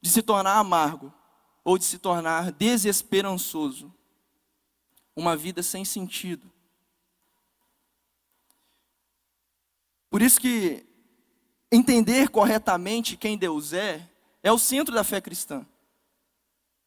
de 0.00 0.10
se 0.10 0.20
tornar 0.22 0.58
amargo 0.58 1.14
ou 1.62 1.78
de 1.78 1.84
se 1.84 1.98
tornar 1.98 2.50
desesperançoso. 2.50 3.94
Uma 5.14 5.36
vida 5.36 5.62
sem 5.62 5.84
sentido. 5.84 6.50
Por 10.10 10.20
isso 10.20 10.40
que 10.40 10.84
entender 11.70 12.28
corretamente 12.28 13.16
quem 13.16 13.38
Deus 13.38 13.72
é 13.72 14.10
é 14.42 14.50
o 14.50 14.58
centro 14.58 14.92
da 14.92 15.04
fé 15.04 15.20
cristã. 15.20 15.64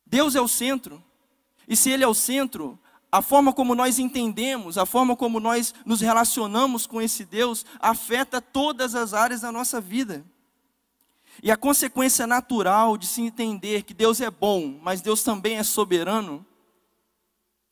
Deus 0.05 0.35
é 0.35 0.41
o 0.41 0.49
centro. 0.49 1.01
E 1.65 1.77
se 1.77 1.89
Ele 1.89 2.03
é 2.03 2.07
o 2.07 2.13
centro, 2.13 2.77
a 3.11 3.21
forma 3.21 3.51
como 3.51 3.73
nós 3.73 3.97
entendemos, 3.97 4.77
a 4.77 4.85
forma 4.85 5.15
como 5.15 5.39
nós 5.39 5.73
nos 5.85 6.01
relacionamos 6.01 6.85
com 6.85 7.01
esse 7.01 7.25
Deus, 7.25 7.65
afeta 7.79 8.39
todas 8.39 8.93
as 8.93 9.13
áreas 9.13 9.41
da 9.41 9.51
nossa 9.51 9.81
vida. 9.81 10.23
E 11.41 11.49
a 11.49 11.57
consequência 11.57 12.27
natural 12.27 12.97
de 12.97 13.07
se 13.07 13.21
entender 13.21 13.83
que 13.83 13.93
Deus 13.93 14.21
é 14.21 14.29
bom, 14.29 14.79
mas 14.81 15.01
Deus 15.01 15.23
também 15.23 15.57
é 15.57 15.63
soberano, 15.63 16.45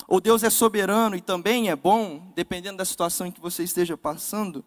ou 0.07 0.21
Deus 0.21 0.41
é 0.41 0.49
soberano 0.49 1.15
e 1.15 1.21
também 1.21 1.69
é 1.69 1.75
bom, 1.75 2.31
dependendo 2.33 2.77
da 2.77 2.85
situação 2.85 3.27
em 3.27 3.31
que 3.31 3.41
você 3.41 3.63
esteja 3.63 3.97
passando, 3.97 4.63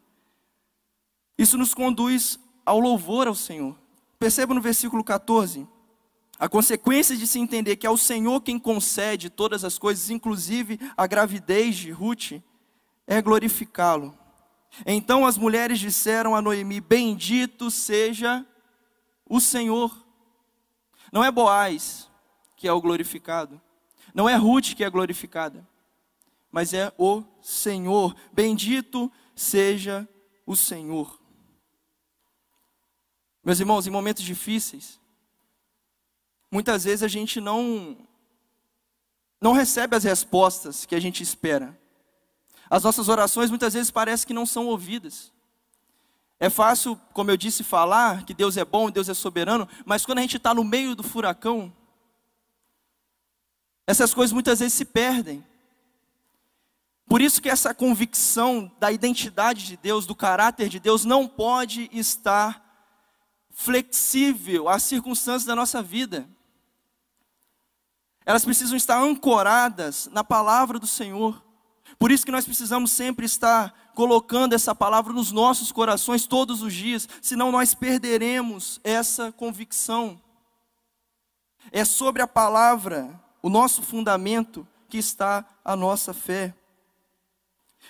isso 1.39 1.57
nos 1.57 1.73
conduz 1.73 2.39
ao 2.67 2.79
louvor 2.79 3.27
ao 3.27 3.35
Senhor. 3.35 3.75
Perceba 4.19 4.53
no 4.53 4.61
versículo 4.61 5.03
14. 5.03 5.67
A 6.41 6.49
consequência 6.49 7.15
de 7.15 7.27
se 7.27 7.39
entender 7.39 7.77
que 7.77 7.87
é 7.87 7.91
o 7.91 7.99
Senhor 7.99 8.41
quem 8.41 8.59
concede 8.59 9.29
todas 9.29 9.63
as 9.63 9.79
coisas, 9.79 10.09
inclusive 10.09 10.81
a 10.97 11.07
gravidez 11.07 11.77
de 11.77 11.91
Ruth, 11.91 12.41
é 13.07 13.21
glorificá-lo. 13.21 14.17
Então 14.87 15.27
as 15.27 15.37
mulheres 15.37 15.79
disseram 15.79 16.35
a 16.35 16.41
Noemi: 16.41 16.81
Bendito 16.81 17.71
seja 17.71 18.47
o 19.29 19.39
Senhor. 19.39 19.95
Não 21.13 21.23
é 21.23 21.31
Boaz 21.31 22.09
que 22.57 22.67
é 22.67 22.73
o 22.73 22.81
glorificado, 22.81 23.61
não 24.15 24.29
é 24.29 24.35
Ruth 24.35 24.75
que 24.75 24.85
é 24.85 24.89
glorificada, 24.89 25.67
mas 26.51 26.73
é 26.73 26.91
o 26.97 27.23
Senhor. 27.43 28.17
Bendito 28.33 29.13
seja 29.35 30.09
o 30.47 30.57
Senhor. 30.57 31.21
Meus 33.45 33.61
irmãos, 33.61 33.87
em 33.87 33.91
momentos 33.91 34.23
difíceis, 34.23 35.00
muitas 36.51 36.85
vezes 36.85 37.03
a 37.03 37.09
gente 37.09 37.41
não 37.41 37.97
não 39.41 39.53
recebe 39.53 39.97
as 39.97 40.05
respostas 40.05 40.85
que 40.85 40.95
a 40.95 41.01
gente 41.01 41.23
espera. 41.23 41.79
As 42.69 42.83
nossas 42.83 43.09
orações 43.09 43.49
muitas 43.49 43.73
vezes 43.73 43.91
parecem 43.91 44.27
que 44.27 44.35
não 44.35 44.45
são 44.45 44.67
ouvidas. 44.67 45.33
É 46.39 46.51
fácil, 46.51 46.99
como 47.13 47.31
eu 47.31 47.37
disse, 47.37 47.65
falar 47.65 48.25
que 48.25 48.35
Deus 48.35 48.57
é 48.57 48.65
bom, 48.65 48.91
Deus 48.91 49.09
é 49.09 49.15
soberano, 49.15 49.69
mas 49.85 50.05
quando 50.05 50.19
a 50.19 50.23
gente 50.23 50.37
está 50.37 50.55
no 50.55 50.65
meio 50.65 50.95
do 50.95 51.03
furacão, 51.03 51.73
essas 53.87 54.15
coisas 54.15 54.33
muitas 54.33 54.61
vezes 54.61 54.75
se 54.75 54.85
perdem. 54.85 55.45
Por 57.07 57.21
isso 57.21 57.43
que 57.43 57.49
essa 57.49 57.75
convicção 57.75 58.71
da 58.79 58.93
identidade 58.93 59.67
de 59.67 59.77
Deus, 59.77 60.07
do 60.07 60.15
caráter 60.15 60.69
de 60.69 60.79
Deus, 60.79 61.05
não 61.05 61.27
pode 61.27 61.91
estar 61.93 62.65
flexível 63.51 64.69
às 64.69 64.85
circunstâncias 64.85 65.45
da 65.45 65.57
nossa 65.57 65.83
vida. 65.83 66.29
Elas 68.31 68.45
precisam 68.45 68.77
estar 68.77 68.97
ancoradas 68.97 70.09
na 70.13 70.23
palavra 70.23 70.79
do 70.79 70.87
Senhor. 70.87 71.43
Por 71.99 72.13
isso 72.13 72.25
que 72.25 72.31
nós 72.31 72.45
precisamos 72.45 72.93
sempre 72.93 73.27
estar 73.27 73.91
colocando 73.93 74.53
essa 74.53 74.73
palavra 74.73 75.13
nos 75.13 75.33
nossos 75.33 75.73
corações 75.73 76.29
todos 76.29 76.63
os 76.63 76.73
dias, 76.73 77.09
senão 77.21 77.51
nós 77.51 77.75
perderemos 77.75 78.81
essa 78.85 79.33
convicção. 79.33 80.23
É 81.73 81.85
sobre 81.85 82.23
a 82.23 82.27
palavra, 82.29 83.21
o 83.43 83.49
nosso 83.49 83.83
fundamento, 83.83 84.65
que 84.89 84.99
está 84.99 85.45
a 85.65 85.75
nossa 85.75 86.15
fé. 86.15 86.55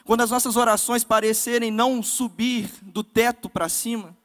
Quando 0.07 0.23
as 0.23 0.31
nossas 0.31 0.57
orações 0.57 1.05
parecerem 1.05 1.71
não 1.71 2.03
subir 2.03 2.73
do 2.81 3.05
teto 3.05 3.47
para 3.51 3.69
cima, 3.69 4.17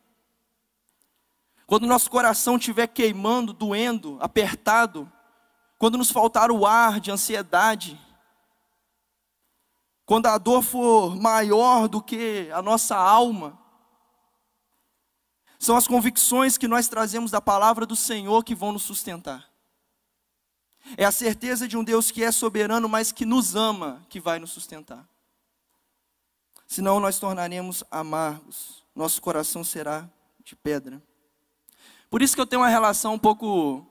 quando 1.68 1.84
o 1.84 1.88
nosso 1.88 2.10
coração 2.10 2.56
estiver 2.56 2.88
queimando, 2.88 3.52
doendo, 3.52 4.18
apertado, 4.22 5.12
quando 5.86 6.00
nos 6.00 6.10
faltar 6.10 6.50
o 6.50 6.66
ar 6.66 7.00
de 7.00 7.12
ansiedade, 7.12 8.02
quando 10.04 10.26
a 10.26 10.36
dor 10.40 10.64
for 10.64 11.16
maior 11.16 11.88
do 11.88 12.02
que 12.02 12.50
a 12.52 12.60
nossa 12.60 12.96
alma, 12.98 13.56
são 15.60 15.78
as 15.78 15.88
convicções 15.88 16.58
que 16.58 16.68
nós 16.68 16.88
trazemos 16.88 17.30
da 17.30 17.40
palavra 17.40 17.86
do 17.86 17.96
Senhor 17.96 18.44
que 18.44 18.56
vão 18.56 18.72
nos 18.72 18.82
sustentar. 18.82 19.48
É 20.98 21.06
a 21.06 21.12
certeza 21.12 21.68
de 21.68 21.78
um 21.78 21.84
Deus 21.84 22.10
que 22.10 22.24
é 22.24 22.32
soberano, 22.32 22.90
mas 22.90 23.12
que 23.12 23.24
nos 23.24 23.56
ama, 23.56 24.04
que 24.10 24.20
vai 24.20 24.40
nos 24.40 24.50
sustentar. 24.50 25.08
Senão 26.66 27.00
nós 27.00 27.20
tornaremos 27.20 27.84
amargos, 27.92 28.84
nosso 28.96 29.22
coração 29.22 29.64
será 29.64 30.10
de 30.44 30.56
pedra. 30.56 31.00
Por 32.10 32.24
isso 32.24 32.34
que 32.34 32.42
eu 32.42 32.48
tenho 32.48 32.64
uma 32.64 32.70
relação 32.70 33.14
um 33.14 33.20
pouco 33.20 33.86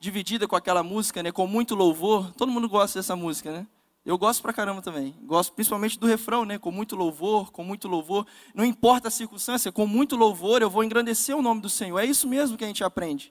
dividida 0.00 0.48
com 0.48 0.56
aquela 0.56 0.82
música, 0.82 1.22
né? 1.22 1.30
Com 1.30 1.46
muito 1.46 1.74
louvor. 1.74 2.32
Todo 2.32 2.50
mundo 2.50 2.68
gosta 2.68 2.98
dessa 2.98 3.14
música, 3.14 3.52
né? 3.52 3.66
Eu 4.04 4.16
gosto 4.16 4.40
pra 4.40 4.52
caramba 4.52 4.80
também. 4.80 5.14
Gosto 5.22 5.52
principalmente 5.52 5.98
do 5.98 6.06
refrão, 6.06 6.46
né? 6.46 6.58
Com 6.58 6.72
muito 6.72 6.96
louvor, 6.96 7.52
com 7.52 7.62
muito 7.62 7.86
louvor. 7.86 8.26
Não 8.54 8.64
importa 8.64 9.08
a 9.08 9.10
circunstância, 9.10 9.70
com 9.70 9.86
muito 9.86 10.16
louvor 10.16 10.62
eu 10.62 10.70
vou 10.70 10.82
engrandecer 10.82 11.36
o 11.36 11.42
nome 11.42 11.60
do 11.60 11.68
Senhor. 11.68 11.98
É 11.98 12.06
isso 12.06 12.26
mesmo 12.26 12.56
que 12.56 12.64
a 12.64 12.66
gente 12.66 12.82
aprende. 12.82 13.30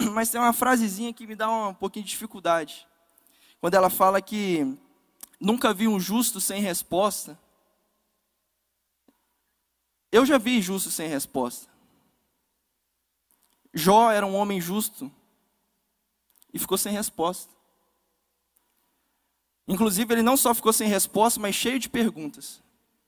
Mas 0.12 0.30
tem 0.30 0.40
uma 0.40 0.54
frasezinha 0.54 1.12
que 1.12 1.26
me 1.26 1.36
dá 1.36 1.50
um 1.50 1.74
pouquinho 1.74 2.06
de 2.06 2.10
dificuldade. 2.10 2.88
Quando 3.60 3.74
ela 3.74 3.90
fala 3.90 4.22
que 4.22 4.66
nunca 5.38 5.74
vi 5.74 5.86
um 5.86 6.00
justo 6.00 6.40
sem 6.40 6.62
resposta. 6.62 7.38
Eu 10.10 10.24
já 10.24 10.38
vi 10.38 10.62
justo 10.62 10.90
sem 10.90 11.06
resposta. 11.06 11.68
Jó 13.74 14.10
era 14.10 14.24
um 14.24 14.34
homem 14.34 14.58
justo 14.58 15.12
e 16.52 16.58
ficou 16.58 16.78
sem 16.78 16.92
resposta. 16.92 17.54
Inclusive, 19.68 20.14
ele 20.14 20.22
não 20.22 20.36
só 20.36 20.54
ficou 20.54 20.72
sem 20.72 20.88
resposta, 20.88 21.40
mas 21.40 21.54
cheio 21.54 21.78
de 21.78 21.88
perguntas 21.88 22.62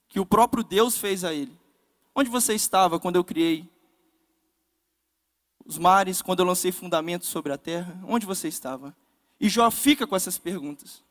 que 0.09 0.19
o 0.19 0.27
próprio 0.27 0.65
Deus 0.65 0.97
fez 0.97 1.23
a 1.23 1.33
ele. 1.33 1.57
Onde 2.15 2.31
você 2.31 2.55
estava 2.55 2.99
quando 2.99 3.17
eu 3.17 3.25
criei 3.25 3.71
os 5.65 5.79
mares, 5.79 6.23
quando 6.23 6.41
eu 6.41 6.47
lancei 6.47 6.73
fundamentos 6.73 7.29
sobre 7.29 7.53
a 7.53 7.59
terra? 7.59 8.01
Onde 8.05 8.27
você 8.27 8.49
estava? 8.49 8.97
E 9.39 9.49
Jó 9.49 9.71
fica 9.71 10.07
com 10.07 10.17
essas 10.17 10.39
perguntas. 10.39 11.05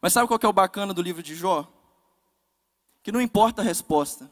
Mas 0.00 0.12
sabe 0.12 0.26
qual 0.26 0.38
é 0.42 0.48
o 0.48 0.52
bacana 0.52 0.92
do 0.92 1.00
livro 1.00 1.22
de 1.22 1.34
Jó? 1.34 1.66
Que 3.02 3.12
não 3.12 3.20
importa 3.20 3.62
a 3.62 3.64
resposta. 3.64 4.30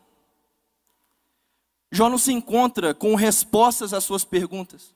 Jó 1.90 2.10
não 2.10 2.18
se 2.18 2.32
encontra 2.32 2.92
com 2.92 3.14
respostas 3.14 3.94
às 3.94 4.04
suas 4.04 4.24
perguntas. 4.24 4.94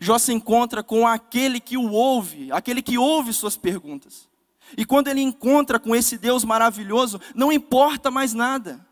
Jó 0.00 0.18
se 0.18 0.32
encontra 0.32 0.82
com 0.82 1.06
aquele 1.06 1.60
que 1.60 1.76
o 1.76 1.90
ouve, 1.90 2.50
aquele 2.52 2.82
que 2.82 2.98
ouve 2.98 3.32
suas 3.32 3.56
perguntas. 3.56 4.28
E 4.76 4.84
quando 4.84 5.08
ele 5.08 5.20
encontra 5.20 5.78
com 5.78 5.94
esse 5.94 6.16
Deus 6.16 6.44
maravilhoso, 6.44 7.20
não 7.34 7.52
importa 7.52 8.10
mais 8.10 8.32
nada. 8.32 8.86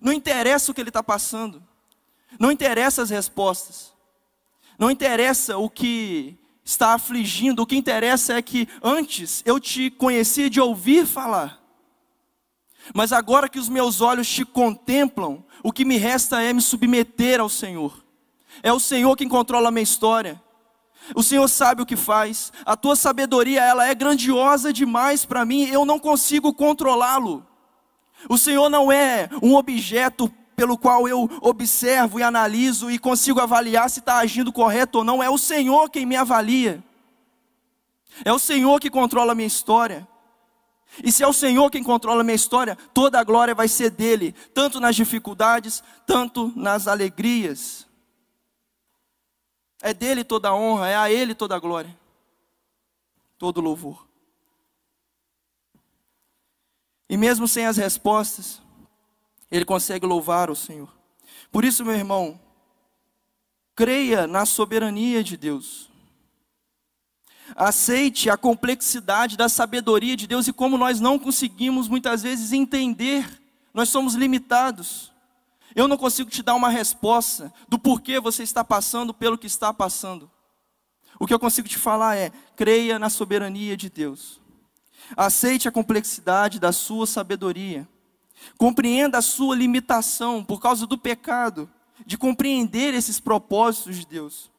Não 0.00 0.12
interessa 0.12 0.70
o 0.70 0.74
que 0.74 0.80
ele 0.80 0.90
está 0.90 1.02
passando. 1.02 1.62
Não 2.38 2.50
interessa 2.50 3.02
as 3.02 3.10
respostas. 3.10 3.92
Não 4.78 4.90
interessa 4.90 5.56
o 5.58 5.68
que 5.68 6.38
está 6.64 6.94
afligindo. 6.94 7.62
O 7.62 7.66
que 7.66 7.76
interessa 7.76 8.34
é 8.34 8.42
que 8.42 8.68
antes 8.82 9.42
eu 9.44 9.58
te 9.58 9.90
conhecia 9.90 10.48
de 10.48 10.60
ouvir 10.60 11.06
falar. 11.06 11.60
Mas 12.94 13.12
agora 13.12 13.48
que 13.48 13.58
os 13.58 13.68
meus 13.68 14.00
olhos 14.00 14.28
te 14.28 14.44
contemplam, 14.44 15.44
o 15.62 15.72
que 15.72 15.84
me 15.84 15.96
resta 15.96 16.42
é 16.42 16.52
me 16.52 16.62
submeter 16.62 17.40
ao 17.40 17.48
Senhor. 17.48 18.04
É 18.62 18.72
o 18.72 18.80
Senhor 18.80 19.16
quem 19.16 19.28
controla 19.28 19.68
a 19.68 19.72
minha 19.72 19.82
história. 19.82 20.40
O 21.14 21.22
Senhor 21.22 21.48
sabe 21.48 21.82
o 21.82 21.86
que 21.86 21.96
faz. 21.96 22.52
A 22.64 22.76
tua 22.76 22.94
sabedoria, 22.94 23.62
ela 23.62 23.86
é 23.86 23.94
grandiosa 23.94 24.72
demais 24.72 25.24
para 25.24 25.44
mim, 25.44 25.64
eu 25.68 25.84
não 25.84 25.98
consigo 25.98 26.52
controlá-lo. 26.52 27.46
O 28.28 28.36
Senhor 28.36 28.68
não 28.68 28.92
é 28.92 29.28
um 29.42 29.54
objeto 29.54 30.30
pelo 30.54 30.76
qual 30.76 31.08
eu 31.08 31.28
observo 31.40 32.20
e 32.20 32.22
analiso 32.22 32.90
e 32.90 32.98
consigo 32.98 33.40
avaliar 33.40 33.88
se 33.88 34.00
está 34.00 34.18
agindo 34.18 34.52
correto 34.52 34.98
ou 34.98 35.04
não. 35.04 35.22
É 35.22 35.30
o 35.30 35.38
Senhor 35.38 35.88
quem 35.88 36.04
me 36.04 36.16
avalia. 36.16 36.84
É 38.24 38.32
o 38.32 38.38
Senhor 38.38 38.78
que 38.78 38.90
controla 38.90 39.32
a 39.32 39.34
minha 39.34 39.46
história. 39.46 40.06
E 41.02 41.10
se 41.10 41.22
é 41.22 41.26
o 41.26 41.32
Senhor 41.32 41.70
quem 41.70 41.82
controla 41.82 42.20
a 42.20 42.24
minha 42.24 42.34
história, 42.34 42.76
toda 42.92 43.18
a 43.18 43.24
glória 43.24 43.54
vai 43.54 43.68
ser 43.68 43.90
dele, 43.90 44.34
tanto 44.52 44.80
nas 44.80 44.96
dificuldades, 44.96 45.82
tanto 46.06 46.52
nas 46.54 46.86
alegrias. 46.86 47.86
É 49.82 49.94
dele 49.94 50.22
toda 50.22 50.48
a 50.48 50.54
honra, 50.54 50.88
é 50.88 50.96
a 50.96 51.10
ele 51.10 51.34
toda 51.34 51.56
a 51.56 51.58
glória, 51.58 51.96
todo 53.38 53.60
louvor. 53.60 54.06
E 57.08 57.16
mesmo 57.16 57.48
sem 57.48 57.66
as 57.66 57.76
respostas, 57.76 58.62
ele 59.50 59.64
consegue 59.64 60.06
louvar 60.06 60.50
o 60.50 60.54
Senhor. 60.54 60.88
Por 61.50 61.64
isso, 61.64 61.84
meu 61.84 61.94
irmão, 61.94 62.40
creia 63.74 64.26
na 64.26 64.46
soberania 64.46 65.24
de 65.24 65.36
Deus. 65.36 65.90
Aceite 67.56 68.30
a 68.30 68.36
complexidade 68.36 69.36
da 69.36 69.48
sabedoria 69.48 70.16
de 70.16 70.26
Deus 70.26 70.46
e 70.46 70.52
como 70.52 70.78
nós 70.78 71.00
não 71.00 71.18
conseguimos 71.18 71.88
muitas 71.88 72.22
vezes 72.22 72.52
entender, 72.52 73.40
nós 73.74 73.88
somos 73.88 74.14
limitados. 74.14 75.09
Eu 75.74 75.86
não 75.86 75.96
consigo 75.96 76.30
te 76.30 76.42
dar 76.42 76.54
uma 76.54 76.68
resposta 76.68 77.52
do 77.68 77.78
porquê 77.78 78.18
você 78.18 78.42
está 78.42 78.64
passando 78.64 79.14
pelo 79.14 79.38
que 79.38 79.46
está 79.46 79.72
passando. 79.72 80.30
O 81.18 81.26
que 81.26 81.34
eu 81.34 81.38
consigo 81.38 81.68
te 81.68 81.78
falar 81.78 82.16
é: 82.16 82.30
creia 82.56 82.98
na 82.98 83.10
soberania 83.10 83.76
de 83.76 83.88
Deus. 83.88 84.40
Aceite 85.16 85.68
a 85.68 85.72
complexidade 85.72 86.58
da 86.58 86.72
sua 86.72 87.06
sabedoria. 87.06 87.88
Compreenda 88.56 89.18
a 89.18 89.22
sua 89.22 89.54
limitação 89.54 90.42
por 90.42 90.60
causa 90.60 90.86
do 90.86 90.96
pecado, 90.96 91.70
de 92.06 92.16
compreender 92.16 92.94
esses 92.94 93.20
propósitos 93.20 93.96
de 93.98 94.06
Deus. 94.06 94.50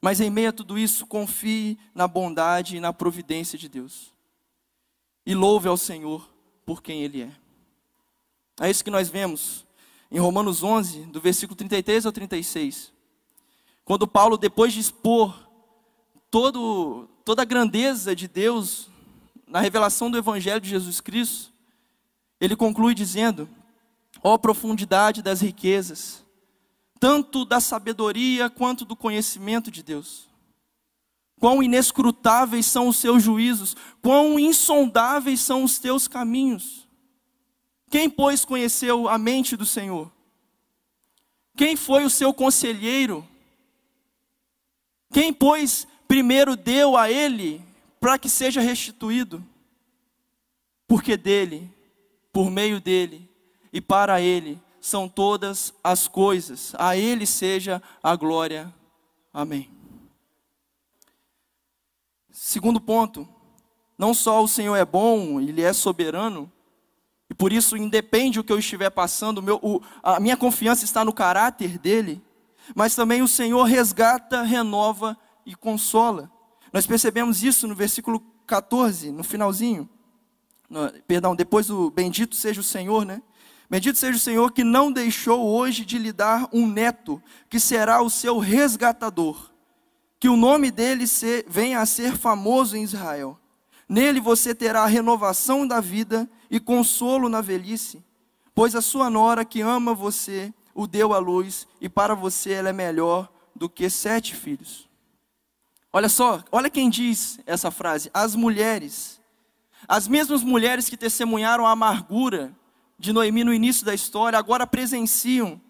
Mas 0.00 0.20
em 0.20 0.30
meio 0.30 0.48
a 0.48 0.52
tudo 0.52 0.78
isso, 0.78 1.06
confie 1.06 1.78
na 1.94 2.08
bondade 2.08 2.76
e 2.76 2.80
na 2.80 2.92
providência 2.92 3.58
de 3.58 3.68
Deus. 3.68 4.14
E 5.26 5.34
louve 5.34 5.68
ao 5.68 5.76
Senhor 5.76 6.32
por 6.64 6.82
quem 6.82 7.02
Ele 7.02 7.22
é. 7.22 7.32
É 8.60 8.70
isso 8.70 8.84
que 8.84 8.90
nós 8.90 9.08
vemos 9.08 9.66
em 10.10 10.18
Romanos 10.18 10.62
11, 10.62 11.06
do 11.06 11.20
versículo 11.20 11.56
33 11.56 12.04
ao 12.04 12.12
36. 12.12 12.92
Quando 13.84 14.06
Paulo, 14.06 14.36
depois 14.36 14.72
de 14.72 14.80
expor 14.80 15.48
todo, 16.30 17.08
toda 17.24 17.42
a 17.42 17.44
grandeza 17.44 18.14
de 18.14 18.26
Deus 18.26 18.88
na 19.46 19.60
revelação 19.60 20.10
do 20.10 20.18
Evangelho 20.18 20.60
de 20.60 20.68
Jesus 20.68 21.00
Cristo, 21.00 21.52
ele 22.40 22.56
conclui 22.56 22.94
dizendo: 22.94 23.48
Ó 24.22 24.34
oh, 24.34 24.38
profundidade 24.38 25.22
das 25.22 25.40
riquezas, 25.40 26.24
tanto 26.98 27.44
da 27.44 27.60
sabedoria 27.60 28.50
quanto 28.50 28.84
do 28.84 28.96
conhecimento 28.96 29.70
de 29.70 29.82
Deus. 29.82 30.28
Quão 31.38 31.62
inescrutáveis 31.62 32.66
são 32.66 32.88
os 32.88 32.98
seus 32.98 33.22
juízos, 33.22 33.74
quão 34.02 34.38
insondáveis 34.38 35.40
são 35.40 35.64
os 35.64 35.78
teus 35.78 36.06
caminhos. 36.06 36.86
Quem, 37.90 38.08
pois, 38.08 38.44
conheceu 38.44 39.08
a 39.08 39.18
mente 39.18 39.56
do 39.56 39.66
Senhor? 39.66 40.10
Quem 41.56 41.74
foi 41.74 42.04
o 42.04 42.10
seu 42.10 42.32
conselheiro? 42.32 43.26
Quem, 45.12 45.32
pois, 45.32 45.88
primeiro 46.06 46.56
deu 46.56 46.96
a 46.96 47.10
ele 47.10 47.60
para 47.98 48.16
que 48.16 48.28
seja 48.28 48.60
restituído? 48.60 49.44
Porque 50.86 51.16
dele, 51.16 51.68
por 52.32 52.48
meio 52.48 52.80
dele 52.80 53.28
e 53.72 53.80
para 53.80 54.20
ele 54.20 54.60
são 54.80 55.08
todas 55.08 55.74
as 55.82 56.06
coisas. 56.06 56.72
A 56.78 56.96
ele 56.96 57.26
seja 57.26 57.82
a 58.00 58.14
glória. 58.14 58.72
Amém. 59.32 59.68
Segundo 62.30 62.80
ponto, 62.80 63.28
não 63.98 64.14
só 64.14 64.42
o 64.42 64.48
Senhor 64.48 64.76
é 64.76 64.84
bom, 64.84 65.40
ele 65.40 65.60
é 65.62 65.72
soberano, 65.72 66.50
e 67.30 67.34
por 67.34 67.52
isso, 67.52 67.76
independe 67.76 68.40
o 68.40 68.44
que 68.44 68.52
eu 68.52 68.58
estiver 68.58 68.90
passando, 68.90 69.40
meu, 69.40 69.60
o, 69.62 69.80
a 70.02 70.18
minha 70.18 70.36
confiança 70.36 70.84
está 70.84 71.04
no 71.04 71.12
caráter 71.12 71.78
dele, 71.78 72.20
mas 72.74 72.96
também 72.96 73.22
o 73.22 73.28
Senhor 73.28 73.62
resgata, 73.62 74.42
renova 74.42 75.16
e 75.46 75.54
consola. 75.54 76.28
Nós 76.72 76.88
percebemos 76.88 77.44
isso 77.44 77.68
no 77.68 77.74
versículo 77.74 78.20
14, 78.48 79.12
no 79.12 79.22
finalzinho. 79.22 79.88
No, 80.68 80.90
perdão, 81.06 81.36
depois 81.36 81.68
do 81.68 81.88
bendito 81.92 82.34
seja 82.34 82.60
o 82.60 82.64
Senhor, 82.64 83.04
né? 83.04 83.22
Bendito 83.70 83.96
seja 83.96 84.16
o 84.16 84.20
Senhor 84.20 84.50
que 84.50 84.64
não 84.64 84.90
deixou 84.90 85.46
hoje 85.46 85.84
de 85.84 85.98
lhe 85.98 86.12
dar 86.12 86.48
um 86.52 86.66
neto, 86.66 87.22
que 87.48 87.60
será 87.60 88.02
o 88.02 88.10
seu 88.10 88.38
resgatador. 88.38 89.52
Que 90.18 90.28
o 90.28 90.36
nome 90.36 90.72
dele 90.72 91.06
se, 91.06 91.44
venha 91.48 91.80
a 91.80 91.86
ser 91.86 92.16
famoso 92.16 92.76
em 92.76 92.82
Israel. 92.82 93.38
Nele 93.88 94.18
você 94.18 94.52
terá 94.52 94.82
a 94.82 94.86
renovação 94.86 95.64
da 95.64 95.80
vida 95.80 96.28
e 96.50 96.58
consolo 96.58 97.28
na 97.28 97.40
velhice, 97.40 98.02
pois 98.54 98.74
a 98.74 98.82
sua 98.82 99.08
nora 99.08 99.44
que 99.44 99.60
ama 99.60 99.94
você 99.94 100.52
o 100.74 100.86
deu 100.86 101.14
à 101.14 101.18
luz 101.18 101.68
e 101.80 101.88
para 101.88 102.14
você 102.14 102.52
ela 102.52 102.70
é 102.70 102.72
melhor 102.72 103.32
do 103.54 103.68
que 103.68 103.88
sete 103.88 104.34
filhos. 104.34 104.88
Olha 105.92 106.08
só, 106.08 106.42
olha 106.50 106.70
quem 106.70 106.90
diz 106.90 107.38
essa 107.46 107.70
frase: 107.70 108.10
as 108.12 108.34
mulheres, 108.34 109.20
as 109.86 110.08
mesmas 110.08 110.42
mulheres 110.42 110.88
que 110.88 110.96
testemunharam 110.96 111.66
a 111.66 111.70
amargura 111.70 112.54
de 112.98 113.12
Noemi 113.12 113.44
no 113.44 113.54
início 113.54 113.84
da 113.84 113.94
história, 113.94 114.38
agora 114.38 114.66
presenciam 114.66 115.60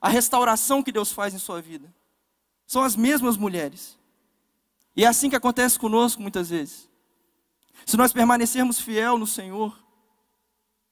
a 0.00 0.08
restauração 0.08 0.82
que 0.82 0.92
Deus 0.92 1.12
faz 1.12 1.34
em 1.34 1.38
sua 1.38 1.60
vida. 1.60 1.92
São 2.66 2.82
as 2.82 2.94
mesmas 2.94 3.36
mulheres. 3.36 3.98
E 4.94 5.04
é 5.04 5.06
assim 5.06 5.30
que 5.30 5.36
acontece 5.36 5.78
conosco 5.78 6.20
muitas 6.20 6.50
vezes. 6.50 6.88
Se 7.86 7.96
nós 7.96 8.12
permanecermos 8.12 8.80
fiel 8.80 9.16
no 9.16 9.26
Senhor, 9.26 9.78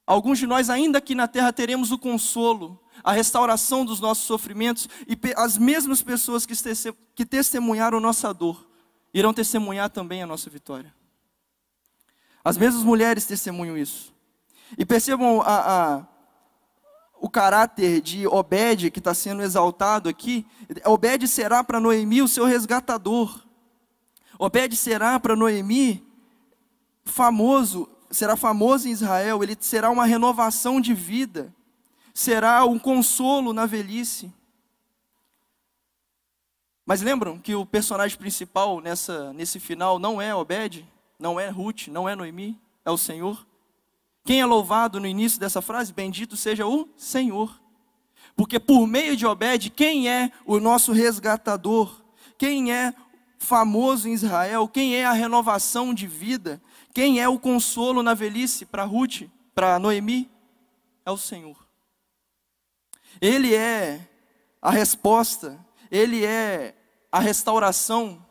alguns 0.06 0.38
de 0.38 0.46
nós 0.46 0.70
ainda 0.70 0.98
aqui 0.98 1.14
na 1.14 1.26
terra 1.26 1.52
teremos 1.52 1.90
o 1.90 1.98
consolo, 1.98 2.80
a 3.02 3.12
restauração 3.12 3.84
dos 3.84 4.00
nossos 4.00 4.24
sofrimentos 4.24 4.88
e 5.06 5.18
as 5.36 5.58
mesmas 5.58 6.02
pessoas 6.02 6.46
que 6.46 7.26
testemunharam 7.26 8.00
nossa 8.00 8.32
dor 8.32 8.66
irão 9.12 9.32
testemunhar 9.32 9.90
também 9.90 10.22
a 10.22 10.26
nossa 10.26 10.50
vitória. 10.50 10.94
As 12.44 12.56
mesmas 12.56 12.84
mulheres 12.84 13.26
testemunham 13.26 13.76
isso. 13.76 14.14
E 14.78 14.84
percebam 14.84 15.40
a, 15.40 15.96
a, 15.96 16.06
o 17.18 17.28
caráter 17.28 18.00
de 18.00 18.26
Obed 18.26 18.90
que 18.90 18.98
está 18.98 19.14
sendo 19.14 19.42
exaltado 19.42 20.08
aqui. 20.08 20.46
Obed 20.84 21.26
será 21.26 21.64
para 21.64 21.80
Noemi 21.80 22.22
o 22.22 22.28
seu 22.28 22.44
resgatador. 22.44 23.44
Obed 24.38 24.76
será 24.76 25.18
para 25.18 25.34
Noemi 25.34 26.06
famoso, 27.04 27.88
será 28.10 28.36
famoso 28.36 28.88
em 28.88 28.92
Israel, 28.92 29.42
ele 29.42 29.56
será 29.58 29.90
uma 29.90 30.06
renovação 30.06 30.80
de 30.80 30.94
vida, 30.94 31.52
será 32.14 32.64
um 32.64 32.78
consolo 32.78 33.52
na 33.52 33.66
velhice. 33.66 34.32
Mas 36.84 37.02
lembram 37.02 37.38
que 37.38 37.54
o 37.54 37.66
personagem 37.66 38.16
principal 38.16 38.80
nessa, 38.80 39.32
nesse 39.32 39.58
final 39.58 39.98
não 39.98 40.22
é 40.22 40.34
Obed, 40.34 40.86
Não 41.18 41.40
é 41.40 41.48
Ruth, 41.48 41.88
não 41.88 42.08
é 42.08 42.14
Noemi, 42.14 42.60
é 42.84 42.90
o 42.90 42.96
Senhor. 42.96 43.44
Quem 44.24 44.40
é 44.40 44.46
louvado 44.46 45.00
no 45.00 45.06
início 45.06 45.40
dessa 45.40 45.62
frase? 45.62 45.92
Bendito 45.92 46.36
seja 46.36 46.66
o 46.66 46.88
Senhor. 46.96 47.58
Porque 48.36 48.60
por 48.60 48.86
meio 48.86 49.16
de 49.16 49.26
Obed, 49.26 49.70
quem 49.70 50.08
é 50.08 50.30
o 50.44 50.60
nosso 50.60 50.92
resgatador? 50.92 52.02
Quem 52.36 52.72
é 52.72 52.94
famoso 53.38 54.08
em 54.08 54.12
Israel? 54.12 54.68
Quem 54.68 54.94
é 54.94 55.06
a 55.06 55.12
renovação 55.12 55.94
de 55.94 56.06
vida? 56.06 56.60
Quem 56.96 57.20
é 57.20 57.28
o 57.28 57.38
consolo 57.38 58.02
na 58.02 58.14
velhice 58.14 58.64
para 58.64 58.82
Ruth, 58.82 59.28
para 59.54 59.78
Noemi? 59.78 60.30
É 61.04 61.10
o 61.10 61.18
Senhor. 61.18 61.54
Ele 63.20 63.54
é 63.54 64.08
a 64.62 64.70
resposta, 64.70 65.62
ele 65.90 66.24
é 66.24 66.74
a 67.12 67.20
restauração 67.20 68.26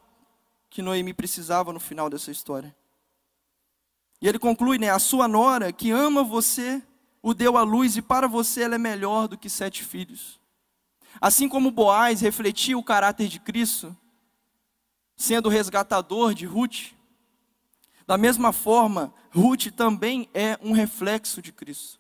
que 0.68 0.82
Noemi 0.82 1.14
precisava 1.14 1.72
no 1.72 1.80
final 1.80 2.10
dessa 2.10 2.32
história. 2.32 2.76
E 4.20 4.28
ele 4.28 4.40
conclui, 4.40 4.80
né? 4.80 4.90
A 4.90 4.98
sua 4.98 5.28
nora 5.28 5.72
que 5.72 5.92
ama 5.92 6.24
você 6.24 6.82
o 7.22 7.36
deu 7.36 7.58
à 7.58 7.62
luz 7.62 7.96
e 7.98 8.02
para 8.02 8.28
você 8.28 8.64
ela 8.64 8.74
é 8.74 8.80
melhor 8.80 9.28
do 9.28 9.38
que 9.38 9.48
sete 9.48 9.84
filhos. 9.84 10.42
Assim 11.22 11.48
como 11.48 11.70
Boaz 11.70 12.20
refletia 12.20 12.76
o 12.76 12.84
caráter 12.84 13.28
de 13.28 13.40
Cristo, 13.40 13.96
sendo 15.16 15.50
resgatador 15.50 16.34
de 16.34 16.48
Ruth, 16.48 16.96
da 18.08 18.18
mesma 18.18 18.54
forma, 18.54 19.14
Ruth 19.32 19.68
também 19.76 20.30
é 20.34 20.58
um 20.62 20.72
reflexo 20.72 21.42
de 21.42 21.52
Cristo. 21.52 22.00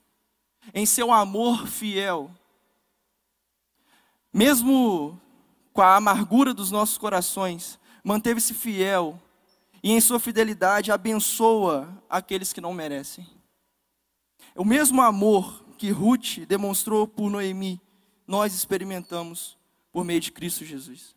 Em 0.73 0.85
seu 0.85 1.11
amor 1.11 1.67
fiel, 1.67 2.31
mesmo 4.33 5.19
com 5.73 5.81
a 5.81 5.95
amargura 5.95 6.53
dos 6.53 6.71
nossos 6.71 6.97
corações, 6.97 7.79
manteve-se 8.03 8.53
fiel 8.53 9.19
e 9.83 9.91
em 9.91 10.01
sua 10.01 10.19
fidelidade 10.19 10.91
abençoa 10.91 11.87
aqueles 12.09 12.51
que 12.51 12.61
não 12.61 12.73
merecem. 12.73 13.27
O 14.55 14.65
mesmo 14.65 15.01
amor 15.01 15.63
que 15.77 15.91
Ruth 15.91 16.39
demonstrou 16.47 17.07
por 17.07 17.29
Noemi, 17.29 17.81
nós 18.27 18.53
experimentamos 18.53 19.57
por 19.91 20.03
meio 20.03 20.19
de 20.19 20.31
Cristo 20.31 20.65
Jesus. 20.65 21.14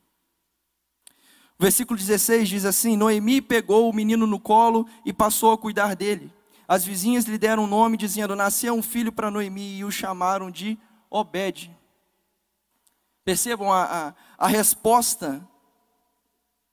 O 1.59 1.62
versículo 1.64 1.99
16 1.99 2.49
diz 2.49 2.64
assim: 2.64 2.97
Noemi 2.97 3.42
pegou 3.42 3.90
o 3.90 3.92
menino 3.92 4.27
no 4.27 4.38
colo 4.38 4.88
e 5.05 5.12
passou 5.12 5.53
a 5.53 5.59
cuidar 5.59 5.97
dele. 5.97 6.33
As 6.68 6.85
vizinhas 6.85 7.25
lhe 7.25 7.37
deram 7.37 7.64
um 7.64 7.66
nome, 7.66 7.97
dizendo: 7.97 8.37
Nasceu 8.37 8.75
um 8.75 8.83
filho 8.83 9.11
para 9.11 9.31
Noemi, 9.31 9.79
e 9.79 9.85
o 9.85 9.90
chamaram 9.90 10.53
de 10.53 10.79
Obed. 11.11 11.77
Percebam 13.25 13.73
a, 13.73 14.09
a, 14.09 14.14
a 14.38 14.47
resposta 14.47 15.47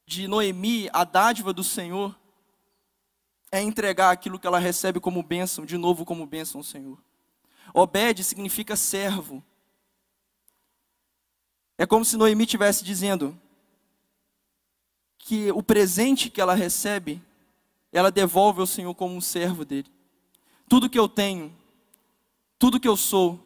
de 0.06 0.28
Noemi, 0.28 0.88
a 0.93 1.04
dádiva 1.04 1.52
do 1.52 1.63
Senhor, 1.63 2.15
é 3.52 3.60
entregar 3.62 4.12
aquilo 4.12 4.38
que 4.38 4.45
ela 4.45 4.60
recebe 4.60 5.00
como 5.00 5.24
bênção, 5.24 5.65
de 5.65 5.78
novo 5.78 6.06
como 6.06 6.28
bênção 6.28 6.60
ao 6.60 6.63
Senhor. 6.63 7.02
Obed 7.74 8.24
significa 8.24 8.76
servo. 8.76 9.43
É 11.76 11.88
como 11.88 12.06
se 12.06 12.17
Noemi 12.17 12.43
estivesse 12.43 12.84
dizendo 12.84 13.38
que 15.26 15.52
o 15.52 15.64
presente 15.64 16.30
que 16.30 16.40
ela 16.40 16.54
recebe, 16.54 17.20
ela 17.92 18.12
devolve 18.12 18.62
ao 18.62 18.68
Senhor 18.68 18.94
como 18.94 19.16
um 19.16 19.22
servo 19.22 19.66
dele. 19.66 19.92
Tudo 20.70 20.88
que 20.88 21.00
eu 21.00 21.10
tenho, 21.10 21.52
tudo 22.60 22.80
que 22.80 22.88
eu 22.88 22.96
sou, 22.96 23.44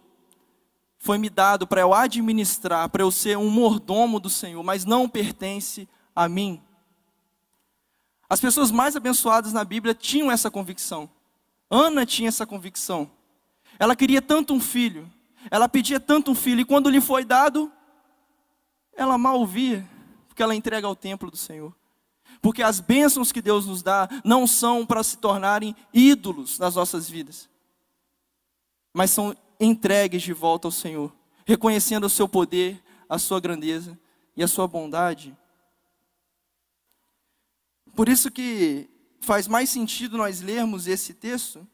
foi 0.98 1.18
me 1.18 1.30
dado 1.30 1.65
para 1.65 1.80
eu 1.80 1.94
administrar, 1.94 2.89
para 2.89 3.02
eu 3.02 3.10
ser 3.10 3.38
um 3.38 3.50
mordomo 3.50 4.20
do 4.20 4.30
Senhor, 4.30 4.62
mas 4.62 4.84
não 4.84 5.08
pertence 5.08 5.88
a 6.13 6.28
mim. 6.28 6.62
As 8.30 8.42
pessoas 8.42 8.72
mais 8.72 8.98
abençoadas 8.98 9.54
na 9.54 9.63
Bíblia 9.63 9.96
tinham 9.96 10.30
essa 10.30 10.52
convicção. 10.52 11.10
Ana 11.70 12.06
tinha 12.06 12.28
essa 12.28 12.46
convicção. 12.46 13.10
Ela 13.80 13.96
queria 13.96 14.22
tanto 14.22 14.54
um 14.54 14.60
filho, 14.60 15.10
ela 15.50 15.70
pedia 15.70 16.02
tanto 16.02 16.32
um 16.32 16.36
filho, 16.36 16.60
e 16.60 16.65
quando 16.65 16.89
lhe 16.89 17.00
foi 17.00 17.24
dado, 17.24 17.72
ela 18.98 19.18
mal 19.18 19.46
via, 19.48 19.88
porque 20.39 20.43
ela 20.43 20.56
entrega 20.56 20.88
ao 20.88 20.95
templo 20.95 21.30
do 21.30 21.36
Senhor. 21.36 21.75
Porque 22.41 22.63
as 22.63 22.80
bênçãos 22.80 23.30
que 23.30 23.41
Deus 23.41 23.65
nos 23.65 23.84
dá 23.84 24.08
não 24.23 24.47
são 24.47 24.86
para 24.86 25.04
se 25.04 25.17
tornarem 25.17 25.75
ídolos 25.93 26.58
nas 26.58 26.75
nossas 26.75 27.10
vidas, 27.10 27.49
mas 28.93 29.12
são 29.12 29.36
entregues 29.60 30.21
de 30.21 30.32
volta 30.32 30.65
ao 30.65 30.71
Senhor, 30.71 31.13
reconhecendo 31.45 32.06
o 32.06 32.10
seu 32.10 32.30
poder, 32.30 32.82
a 33.10 33.19
sua 33.19 33.41
grandeza 33.41 33.99
e 34.34 34.41
a 34.41 34.47
sua 34.47 34.65
bondade. 34.65 35.38
Por 37.93 38.08
isso 38.08 38.32
que 38.32 38.89
faz 39.19 39.45
mais 39.45 39.69
sentido 39.69 40.17
nós 40.17 40.39
lermos 40.39 40.88
esse 40.88 41.13
texto 41.13 41.67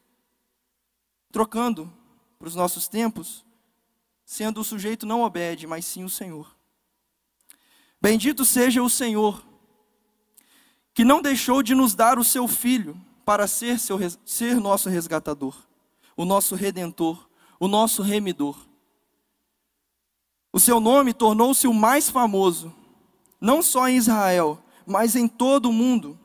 trocando 1.30 1.92
para 2.36 2.48
os 2.48 2.56
nossos 2.56 2.88
tempos, 2.88 3.44
sendo 4.24 4.60
o 4.60 4.64
sujeito 4.64 5.06
não 5.06 5.22
obede, 5.22 5.68
mas 5.68 5.84
sim 5.84 6.02
o 6.02 6.10
Senhor. 6.10 6.55
Bendito 8.06 8.44
seja 8.44 8.84
o 8.84 8.88
Senhor, 8.88 9.44
que 10.94 11.04
não 11.04 11.20
deixou 11.20 11.60
de 11.60 11.74
nos 11.74 11.92
dar 11.92 12.20
o 12.20 12.22
seu 12.22 12.46
Filho 12.46 12.96
para 13.24 13.48
ser, 13.48 13.80
seu, 13.80 13.98
ser 14.24 14.60
nosso 14.60 14.88
resgatador, 14.88 15.56
o 16.16 16.24
nosso 16.24 16.54
redentor, 16.54 17.28
o 17.58 17.66
nosso 17.66 18.02
remidor. 18.02 18.56
O 20.52 20.60
seu 20.60 20.78
nome 20.78 21.12
tornou-se 21.12 21.66
o 21.66 21.74
mais 21.74 22.08
famoso, 22.08 22.72
não 23.40 23.60
só 23.60 23.88
em 23.88 23.96
Israel, 23.96 24.62
mas 24.86 25.16
em 25.16 25.26
todo 25.26 25.68
o 25.68 25.72
mundo, 25.72 26.16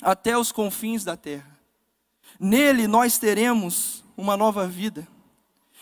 até 0.00 0.38
os 0.38 0.50
confins 0.50 1.04
da 1.04 1.18
terra. 1.18 1.60
Nele 2.40 2.86
nós 2.86 3.18
teremos 3.18 4.02
uma 4.16 4.38
nova 4.38 4.66
vida, 4.66 5.06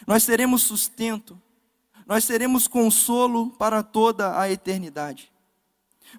nós 0.04 0.26
teremos 0.26 0.64
sustento, 0.64 1.40
nós 2.08 2.26
teremos 2.26 2.66
consolo 2.66 3.50
para 3.50 3.82
toda 3.82 4.40
a 4.40 4.50
eternidade. 4.50 5.30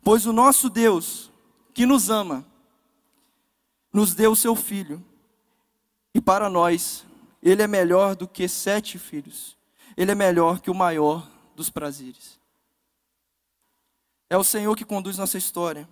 Pois 0.03 0.27
o 0.27 0.31
nosso 0.31 0.69
Deus, 0.69 1.31
que 1.73 1.83
nos 1.83 2.11
ama, 2.11 2.45
nos 3.91 4.13
deu 4.13 4.33
o 4.33 4.35
seu 4.35 4.55
Filho, 4.55 5.03
e 6.13 6.21
para 6.21 6.47
nós 6.47 7.03
ele 7.41 7.63
é 7.63 7.67
melhor 7.67 8.15
do 8.15 8.27
que 8.27 8.47
sete 8.47 8.99
filhos. 8.99 9.57
Ele 9.97 10.11
é 10.11 10.15
melhor 10.15 10.61
que 10.61 10.69
o 10.69 10.75
maior 10.75 11.27
dos 11.55 11.71
prazeres. 11.71 12.39
É 14.29 14.37
o 14.37 14.43
Senhor 14.43 14.75
que 14.75 14.85
conduz 14.85 15.17
nossa 15.17 15.39
história. 15.39 15.89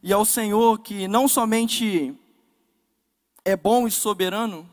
E 0.00 0.12
é 0.12 0.16
o 0.16 0.24
Senhor 0.24 0.78
que 0.78 1.08
não 1.08 1.26
somente 1.26 2.16
é 3.44 3.56
bom 3.56 3.86
e 3.86 3.90
soberano, 3.90 4.68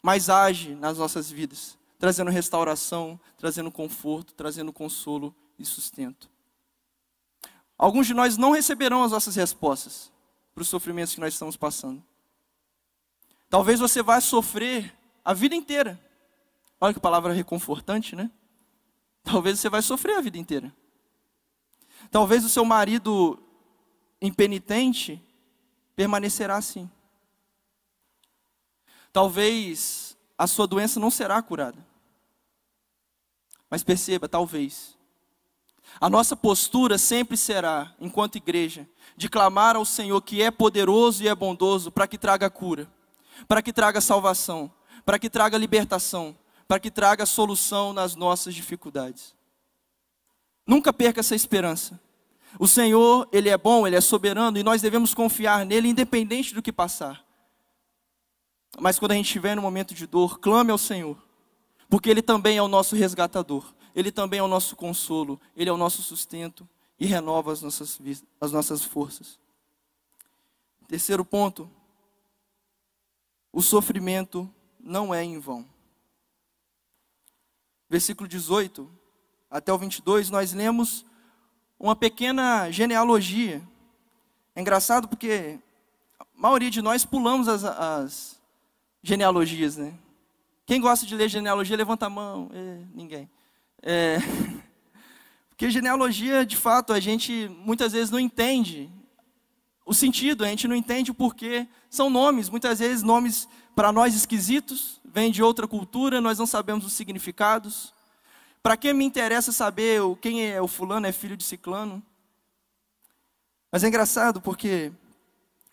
mas 0.00 0.30
age 0.30 0.76
nas 0.76 0.98
nossas 0.98 1.30
vidas, 1.30 1.76
trazendo 1.98 2.30
restauração, 2.30 3.18
trazendo 3.36 3.70
conforto, 3.70 4.34
trazendo 4.34 4.72
consolo 4.72 5.34
e 5.58 5.64
sustento. 5.64 6.30
Alguns 7.78 8.06
de 8.06 8.14
nós 8.14 8.36
não 8.36 8.52
receberão 8.52 9.02
as 9.02 9.12
nossas 9.12 9.36
respostas 9.36 10.12
para 10.54 10.62
os 10.62 10.68
sofrimentos 10.68 11.14
que 11.14 11.20
nós 11.20 11.34
estamos 11.34 11.56
passando. 11.56 12.02
Talvez 13.48 13.78
você 13.78 14.02
vá 14.02 14.20
sofrer 14.20 14.94
a 15.24 15.32
vida 15.32 15.54
inteira. 15.54 16.00
Olha 16.80 16.94
que 16.94 17.00
palavra 17.00 17.32
reconfortante, 17.32 18.16
né? 18.16 18.30
Talvez 19.22 19.58
você 19.58 19.68
vai 19.68 19.82
sofrer 19.82 20.16
a 20.16 20.20
vida 20.20 20.38
inteira. 20.38 20.72
Talvez 22.10 22.44
o 22.44 22.48
seu 22.48 22.64
marido 22.64 23.42
impenitente 24.20 25.20
permanecerá 25.94 26.56
assim. 26.56 26.90
Talvez 29.12 30.05
a 30.38 30.46
sua 30.46 30.66
doença 30.66 31.00
não 31.00 31.10
será 31.10 31.40
curada. 31.42 31.84
Mas 33.70 33.82
perceba, 33.82 34.28
talvez. 34.28 34.96
A 36.00 36.10
nossa 36.10 36.36
postura 36.36 36.98
sempre 36.98 37.36
será, 37.36 37.94
enquanto 38.00 38.36
igreja, 38.36 38.88
de 39.16 39.28
clamar 39.28 39.76
ao 39.76 39.84
Senhor 39.84 40.20
que 40.20 40.42
é 40.42 40.50
poderoso 40.50 41.22
e 41.22 41.28
é 41.28 41.34
bondoso 41.34 41.90
para 41.90 42.06
que 42.06 42.18
traga 42.18 42.50
cura 42.50 42.88
para 43.46 43.60
que 43.60 43.72
traga 43.72 44.00
salvação, 44.00 44.72
para 45.04 45.18
que 45.18 45.28
traga 45.28 45.58
libertação, 45.58 46.36
para 46.66 46.80
que 46.80 46.90
traga 46.90 47.26
solução 47.26 47.92
nas 47.92 48.14
nossas 48.14 48.54
dificuldades. 48.54 49.34
Nunca 50.66 50.92
perca 50.92 51.20
essa 51.20 51.34
esperança. 51.34 52.00
O 52.58 52.66
Senhor, 52.66 53.28
Ele 53.32 53.48
é 53.48 53.58
bom, 53.58 53.86
Ele 53.86 53.96
é 53.96 54.00
soberano 54.00 54.58
e 54.58 54.62
nós 54.62 54.82
devemos 54.82 55.14
confiar 55.14 55.64
nele, 55.66 55.88
independente 55.88 56.54
do 56.54 56.62
que 56.62 56.72
passar. 56.72 57.24
Mas 58.78 58.98
quando 58.98 59.12
a 59.12 59.14
gente 59.14 59.26
estiver 59.26 59.56
no 59.56 59.62
momento 59.62 59.94
de 59.94 60.06
dor, 60.06 60.38
clame 60.38 60.70
ao 60.70 60.78
Senhor, 60.78 61.16
porque 61.88 62.10
Ele 62.10 62.22
também 62.22 62.58
é 62.58 62.62
o 62.62 62.68
nosso 62.68 62.94
resgatador, 62.94 63.74
Ele 63.94 64.12
também 64.12 64.40
é 64.40 64.42
o 64.42 64.48
nosso 64.48 64.76
consolo, 64.76 65.40
Ele 65.56 65.70
é 65.70 65.72
o 65.72 65.76
nosso 65.76 66.02
sustento 66.02 66.68
e 66.98 67.06
renova 67.06 67.52
as 67.52 67.62
nossas, 67.62 67.98
as 68.40 68.52
nossas 68.52 68.84
forças. 68.84 69.38
Terceiro 70.88 71.24
ponto, 71.24 71.70
o 73.52 73.62
sofrimento 73.62 74.48
não 74.78 75.14
é 75.14 75.24
em 75.24 75.38
vão. 75.38 75.66
Versículo 77.88 78.28
18 78.28 78.90
até 79.50 79.72
o 79.72 79.78
22, 79.78 80.28
nós 80.28 80.52
lemos 80.52 81.06
uma 81.78 81.94
pequena 81.94 82.70
genealogia 82.70 83.62
É 84.54 84.60
engraçado 84.60 85.08
porque 85.08 85.58
a 86.18 86.24
maioria 86.34 86.70
de 86.70 86.82
nós 86.82 87.04
pulamos 87.04 87.48
as, 87.48 87.64
as 87.64 88.35
genealogias, 89.06 89.76
né? 89.76 89.94
Quem 90.66 90.80
gosta 90.80 91.06
de 91.06 91.14
ler 91.14 91.28
genealogia, 91.28 91.76
levanta 91.76 92.06
a 92.06 92.10
mão. 92.10 92.50
É, 92.52 92.80
ninguém. 92.92 93.30
É, 93.80 94.18
porque 95.48 95.70
genealogia, 95.70 96.44
de 96.44 96.56
fato, 96.56 96.92
a 96.92 96.98
gente 96.98 97.48
muitas 97.60 97.92
vezes 97.92 98.10
não 98.10 98.18
entende 98.18 98.90
o 99.84 99.94
sentido, 99.94 100.44
a 100.44 100.48
gente 100.48 100.66
não 100.66 100.74
entende 100.74 101.12
o 101.12 101.14
porquê. 101.14 101.68
São 101.88 102.10
nomes, 102.10 102.50
muitas 102.50 102.80
vezes 102.80 103.04
nomes 103.04 103.48
para 103.76 103.92
nós 103.92 104.12
esquisitos, 104.12 105.00
vêm 105.04 105.30
de 105.30 105.40
outra 105.40 105.68
cultura, 105.68 106.20
nós 106.20 106.36
não 106.36 106.46
sabemos 106.46 106.84
os 106.84 106.92
significados. 106.94 107.94
Para 108.60 108.76
quem 108.76 108.92
me 108.92 109.04
interessa 109.04 109.52
saber 109.52 110.00
quem 110.20 110.50
é 110.50 110.60
o 110.60 110.66
fulano 110.66 111.06
é 111.06 111.12
filho 111.12 111.36
de 111.36 111.44
ciclano? 111.44 112.02
Mas 113.70 113.84
é 113.84 113.88
engraçado 113.88 114.40
porque 114.40 114.90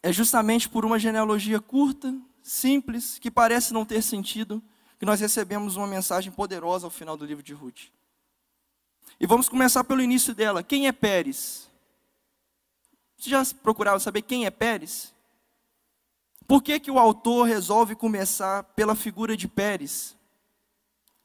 é 0.03 0.13
justamente 0.13 0.69
por 0.69 0.85
uma 0.85 0.99
genealogia 0.99 1.59
curta, 1.59 2.13
simples, 2.43 3.17
que 3.17 3.31
parece 3.31 3.73
não 3.73 3.85
ter 3.85 4.03
sentido, 4.03 4.61
que 4.99 5.05
nós 5.05 5.19
recebemos 5.19 5.77
uma 5.77 5.87
mensagem 5.87 6.31
poderosa 6.31 6.85
ao 6.85 6.91
final 6.91 7.17
do 7.17 7.25
livro 7.25 7.41
de 7.41 7.53
Ruth. 7.53 7.89
E 9.19 9.25
vamos 9.25 9.47
começar 9.47 9.83
pelo 9.83 10.01
início 10.01 10.35
dela. 10.35 10.61
Quem 10.61 10.87
é 10.87 10.91
Pérez? 10.91 11.69
Você 13.17 13.29
já 13.29 13.43
procurava 13.63 13.99
saber 13.99 14.21
quem 14.21 14.45
é 14.45 14.51
Pérez? 14.51 15.13
Por 16.45 16.61
que, 16.61 16.79
que 16.79 16.91
o 16.91 16.99
autor 16.99 17.47
resolve 17.47 17.95
começar 17.95 18.63
pela 18.75 18.95
figura 18.95 19.37
de 19.37 19.47
Pérez? 19.47 20.15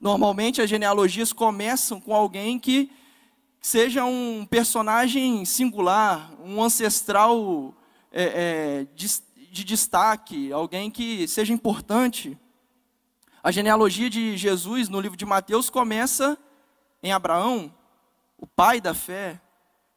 Normalmente 0.00 0.62
as 0.62 0.70
genealogias 0.70 1.33
começam 1.33 2.00
com 2.00 2.14
alguém 2.14 2.59
que 2.59 2.90
seja 3.61 4.04
um 4.04 4.46
personagem 4.46 5.44
singular, 5.44 6.33
um 6.40 6.62
ancestral 6.62 7.74
é, 8.12 8.22
é, 8.22 8.87
de 9.59 9.64
destaque, 9.64 10.53
alguém 10.53 10.90
que 10.90 11.27
seja 11.27 11.53
importante. 11.53 12.38
A 13.42 13.51
genealogia 13.51 14.09
de 14.09 14.37
Jesus 14.37 14.88
no 14.88 15.01
livro 15.01 15.16
de 15.16 15.27
Mateus 15.27 15.68
começa 15.68 16.38
em 17.03 17.12
Abraão, 17.12 17.75
o 18.37 18.47
pai 18.47 18.81
da 18.81 18.94
fé, 18.94 19.40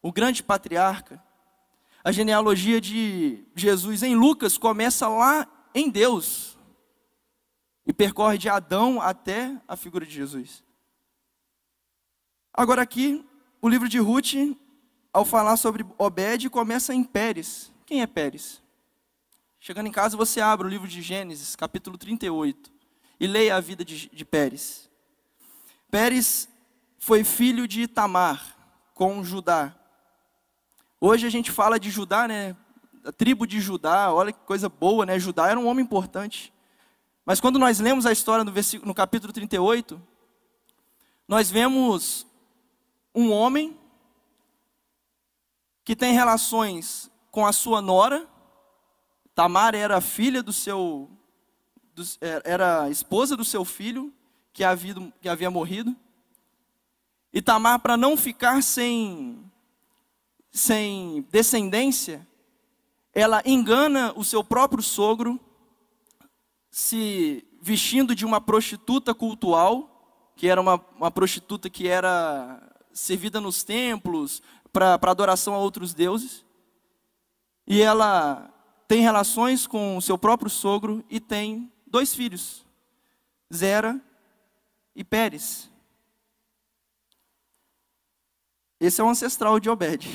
o 0.02 0.12
grande 0.12 0.42
patriarca. 0.42 1.24
A 2.04 2.12
genealogia 2.12 2.82
de 2.82 3.46
Jesus 3.56 4.02
em 4.02 4.16
Lucas 4.16 4.58
começa 4.58 5.08
lá 5.08 5.48
em 5.76 5.90
Deus 5.90 6.58
e 7.86 7.94
percorre 7.94 8.38
de 8.38 8.50
Adão 8.50 9.00
até 9.00 9.56
a 9.68 9.76
figura 9.76 10.06
de 10.06 10.14
Jesus. 10.14 10.64
Agora 12.52 12.82
aqui, 12.82 13.24
o 13.62 13.70
livro 13.70 13.88
de 13.88 14.00
Ruth, 14.00 14.58
ao 15.14 15.24
falar 15.24 15.58
sobre 15.58 15.86
Obed, 15.98 16.50
começa 16.50 16.94
em 16.94 17.04
Pérez. 17.04 17.72
Quem 17.86 18.02
é 18.02 18.08
Pérez? 18.08 18.61
Chegando 19.64 19.86
em 19.86 19.92
casa, 19.92 20.18
você 20.18 20.42
abre 20.42 20.66
o 20.66 20.70
livro 20.72 20.88
de 20.88 21.04
Gênesis, 21.04 21.56
capítulo 21.56 21.96
38, 21.96 22.72
e 23.20 23.28
leia 23.28 23.56
a 23.56 23.60
vida 23.60 23.86
de, 23.86 24.10
de 24.10 24.26
Pérez. 24.26 24.90
Pérez 25.92 26.50
foi 26.98 27.24
filho 27.24 27.68
de 27.68 27.88
Tamar, 27.88 28.58
com 28.96 29.24
Judá. 29.24 29.76
Hoje 31.00 31.28
a 31.28 31.30
gente 31.30 31.52
fala 31.52 31.80
de 31.80 31.92
Judá, 31.92 32.28
né? 32.28 32.58
A 33.06 33.12
tribo 33.12 33.46
de 33.46 33.62
Judá, 33.62 34.12
olha 34.12 34.34
que 34.34 34.40
coisa 34.40 34.68
boa, 34.68 35.06
né? 35.06 35.20
Judá 35.20 35.48
era 35.48 35.60
um 35.60 35.68
homem 35.68 35.86
importante. 35.86 36.52
Mas 37.24 37.40
quando 37.40 37.60
nós 37.60 37.80
lemos 37.80 38.08
a 38.08 38.12
história 38.12 38.44
no, 38.44 38.52
versículo, 38.52 38.88
no 38.88 38.96
capítulo 38.96 39.32
38, 39.32 40.02
nós 41.28 41.52
vemos 41.52 42.26
um 43.14 43.32
homem 43.32 43.80
que 45.86 45.96
tem 45.96 46.14
relações 46.14 47.12
com 47.30 47.46
a 47.46 47.54
sua 47.54 47.80
nora. 47.80 48.28
Tamar 49.34 49.76
era 49.76 50.02
filha 50.02 50.44
do 50.44 50.52
seu, 50.52 51.10
do, 51.96 52.04
era 52.44 52.90
esposa 52.90 53.36
do 53.36 53.46
seu 53.46 53.64
filho 53.64 54.14
que 54.54 54.64
havia, 54.64 54.96
que 55.22 55.30
havia 55.30 55.50
morrido. 55.50 55.96
E 57.34 57.42
Tamar, 57.42 57.80
para 57.80 57.96
não 57.96 58.18
ficar 58.18 58.62
sem 58.62 59.52
sem 60.52 61.26
descendência, 61.32 62.28
ela 63.14 63.42
engana 63.46 64.14
o 64.16 64.24
seu 64.24 64.44
próprio 64.44 64.84
sogro, 64.84 65.40
se 66.70 67.46
vestindo 67.62 68.14
de 68.14 68.26
uma 68.26 68.42
prostituta 68.42 69.14
cultual, 69.14 70.34
que 70.36 70.48
era 70.48 70.60
uma, 70.60 70.84
uma 70.98 71.12
prostituta 71.12 71.70
que 71.70 71.88
era 71.88 72.62
servida 72.92 73.40
nos 73.40 73.64
templos 73.64 74.42
para 74.74 75.00
adoração 75.04 75.54
a 75.54 75.58
outros 75.58 75.94
deuses. 75.94 76.46
E 77.66 77.82
ela 77.82 78.51
tem 78.92 79.00
relações 79.00 79.66
com 79.66 79.96
o 79.96 80.02
seu 80.02 80.18
próprio 80.18 80.50
sogro 80.50 81.02
e 81.10 81.18
tem 81.18 81.72
dois 81.88 82.14
filhos, 82.14 82.66
Zera 83.54 83.98
e 84.94 85.02
Pérez. 85.02 85.72
Esse 88.82 89.00
é 89.00 89.04
o 89.06 89.08
ancestral 89.08 89.62
de 89.62 89.70
Obed. 89.70 90.10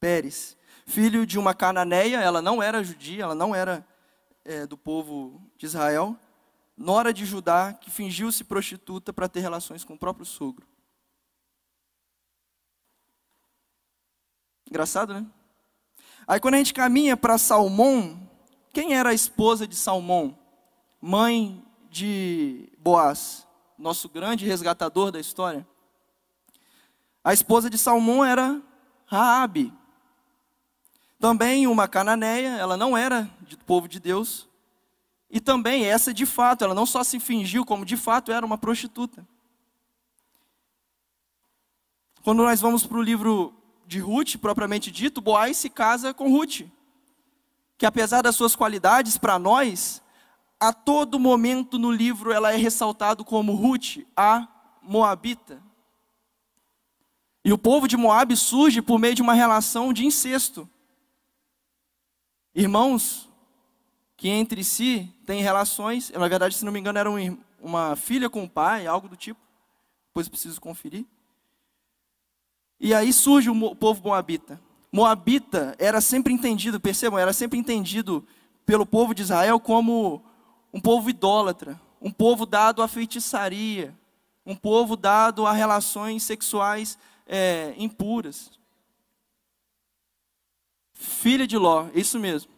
Pérez, 0.00 0.56
filho 0.86 1.26
de 1.26 1.38
uma 1.38 1.52
cananeia, 1.52 2.22
ela 2.22 2.40
não 2.40 2.62
era 2.62 2.82
judia, 2.82 3.24
ela 3.24 3.34
não 3.34 3.54
era 3.54 3.86
é, 4.46 4.66
do 4.66 4.78
povo 4.78 5.38
de 5.58 5.66
Israel, 5.66 6.18
nora 6.74 7.12
de 7.12 7.26
Judá, 7.26 7.74
que 7.74 7.90
fingiu-se 7.90 8.44
prostituta 8.44 9.12
para 9.12 9.28
ter 9.28 9.40
relações 9.40 9.84
com 9.84 9.92
o 9.92 9.98
próprio 9.98 10.24
sogro. 10.24 10.66
Engraçado, 14.66 15.12
né? 15.12 15.26
Aí 16.26 16.40
quando 16.40 16.54
a 16.54 16.58
gente 16.58 16.74
caminha 16.74 17.16
para 17.16 17.38
Salmão, 17.38 18.28
quem 18.72 18.94
era 18.94 19.10
a 19.10 19.14
esposa 19.14 19.66
de 19.66 19.76
Salmão? 19.76 20.38
Mãe 21.00 21.64
de 21.90 22.72
Boaz, 22.78 23.46
nosso 23.78 24.08
grande 24.08 24.46
resgatador 24.46 25.10
da 25.10 25.20
história. 25.20 25.66
A 27.24 27.32
esposa 27.32 27.68
de 27.68 27.76
Salmão 27.76 28.24
era 28.24 28.60
Raabe, 29.06 29.72
também 31.22 31.68
uma 31.68 31.86
cananeia, 31.86 32.56
ela 32.56 32.76
não 32.76 32.96
era 32.96 33.30
do 33.42 33.56
povo 33.58 33.86
de 33.86 34.00
Deus. 34.00 34.48
E 35.30 35.40
também 35.40 35.84
essa 35.84 36.12
de 36.12 36.26
fato, 36.26 36.64
ela 36.64 36.74
não 36.74 36.84
só 36.84 37.04
se 37.04 37.20
fingiu, 37.20 37.64
como 37.64 37.84
de 37.84 37.96
fato 37.96 38.32
era 38.32 38.44
uma 38.44 38.58
prostituta. 38.58 39.24
Quando 42.24 42.42
nós 42.42 42.60
vamos 42.60 42.84
para 42.84 42.98
o 42.98 43.02
livro 43.02 43.54
de 43.92 44.00
Ruth, 44.00 44.36
propriamente 44.38 44.90
dito, 44.90 45.20
Boaz 45.20 45.58
se 45.58 45.68
casa 45.68 46.14
com 46.14 46.30
Ruth. 46.30 46.62
Que 47.76 47.84
apesar 47.84 48.22
das 48.22 48.34
suas 48.34 48.56
qualidades 48.56 49.18
para 49.18 49.38
nós, 49.38 50.02
a 50.58 50.72
todo 50.72 51.20
momento 51.20 51.78
no 51.78 51.92
livro 51.92 52.32
ela 52.32 52.52
é 52.52 52.56
ressaltado 52.56 53.24
como 53.24 53.54
Ruth, 53.54 53.98
a 54.16 54.48
Moabita. 54.80 55.62
E 57.44 57.52
o 57.52 57.58
povo 57.58 57.86
de 57.86 57.96
Moab 57.96 58.34
surge 58.36 58.80
por 58.80 58.98
meio 58.98 59.14
de 59.14 59.22
uma 59.22 59.34
relação 59.34 59.92
de 59.92 60.06
incesto. 60.06 60.68
Irmãos 62.54 63.28
que 64.16 64.28
entre 64.28 64.62
si 64.62 65.12
têm 65.26 65.42
relações, 65.42 66.10
na 66.10 66.28
verdade, 66.28 66.54
se 66.54 66.64
não 66.64 66.72
me 66.72 66.78
engano, 66.78 66.98
era 66.98 67.10
uma 67.60 67.96
filha 67.96 68.30
com 68.30 68.44
o 68.44 68.48
pai, 68.48 68.86
algo 68.86 69.08
do 69.08 69.16
tipo. 69.16 69.40
Depois 70.08 70.28
preciso 70.28 70.60
conferir. 70.60 71.04
E 72.82 72.92
aí 72.92 73.12
surge 73.14 73.48
o 73.48 73.74
povo 73.74 74.02
moabita. 74.02 74.60
Moabita 74.92 75.74
era 75.78 76.02
sempre 76.02 76.34
entendido, 76.34 76.78
percebam, 76.78 77.18
era 77.18 77.32
sempre 77.32 77.58
entendido 77.58 78.26
pelo 78.66 78.84
povo 78.84 79.14
de 79.14 79.22
Israel 79.22 79.58
como 79.58 80.22
um 80.74 80.80
povo 80.80 81.08
idólatra, 81.08 81.80
um 81.98 82.10
povo 82.10 82.44
dado 82.44 82.82
à 82.82 82.88
feitiçaria, 82.88 83.96
um 84.44 84.54
povo 84.54 84.96
dado 84.96 85.46
a 85.46 85.52
relações 85.52 86.24
sexuais 86.24 86.98
é, 87.26 87.72
impuras 87.78 88.50
filha 91.02 91.46
de 91.46 91.58
Ló, 91.58 91.88
isso 91.94 92.18
mesmo. 92.18 92.50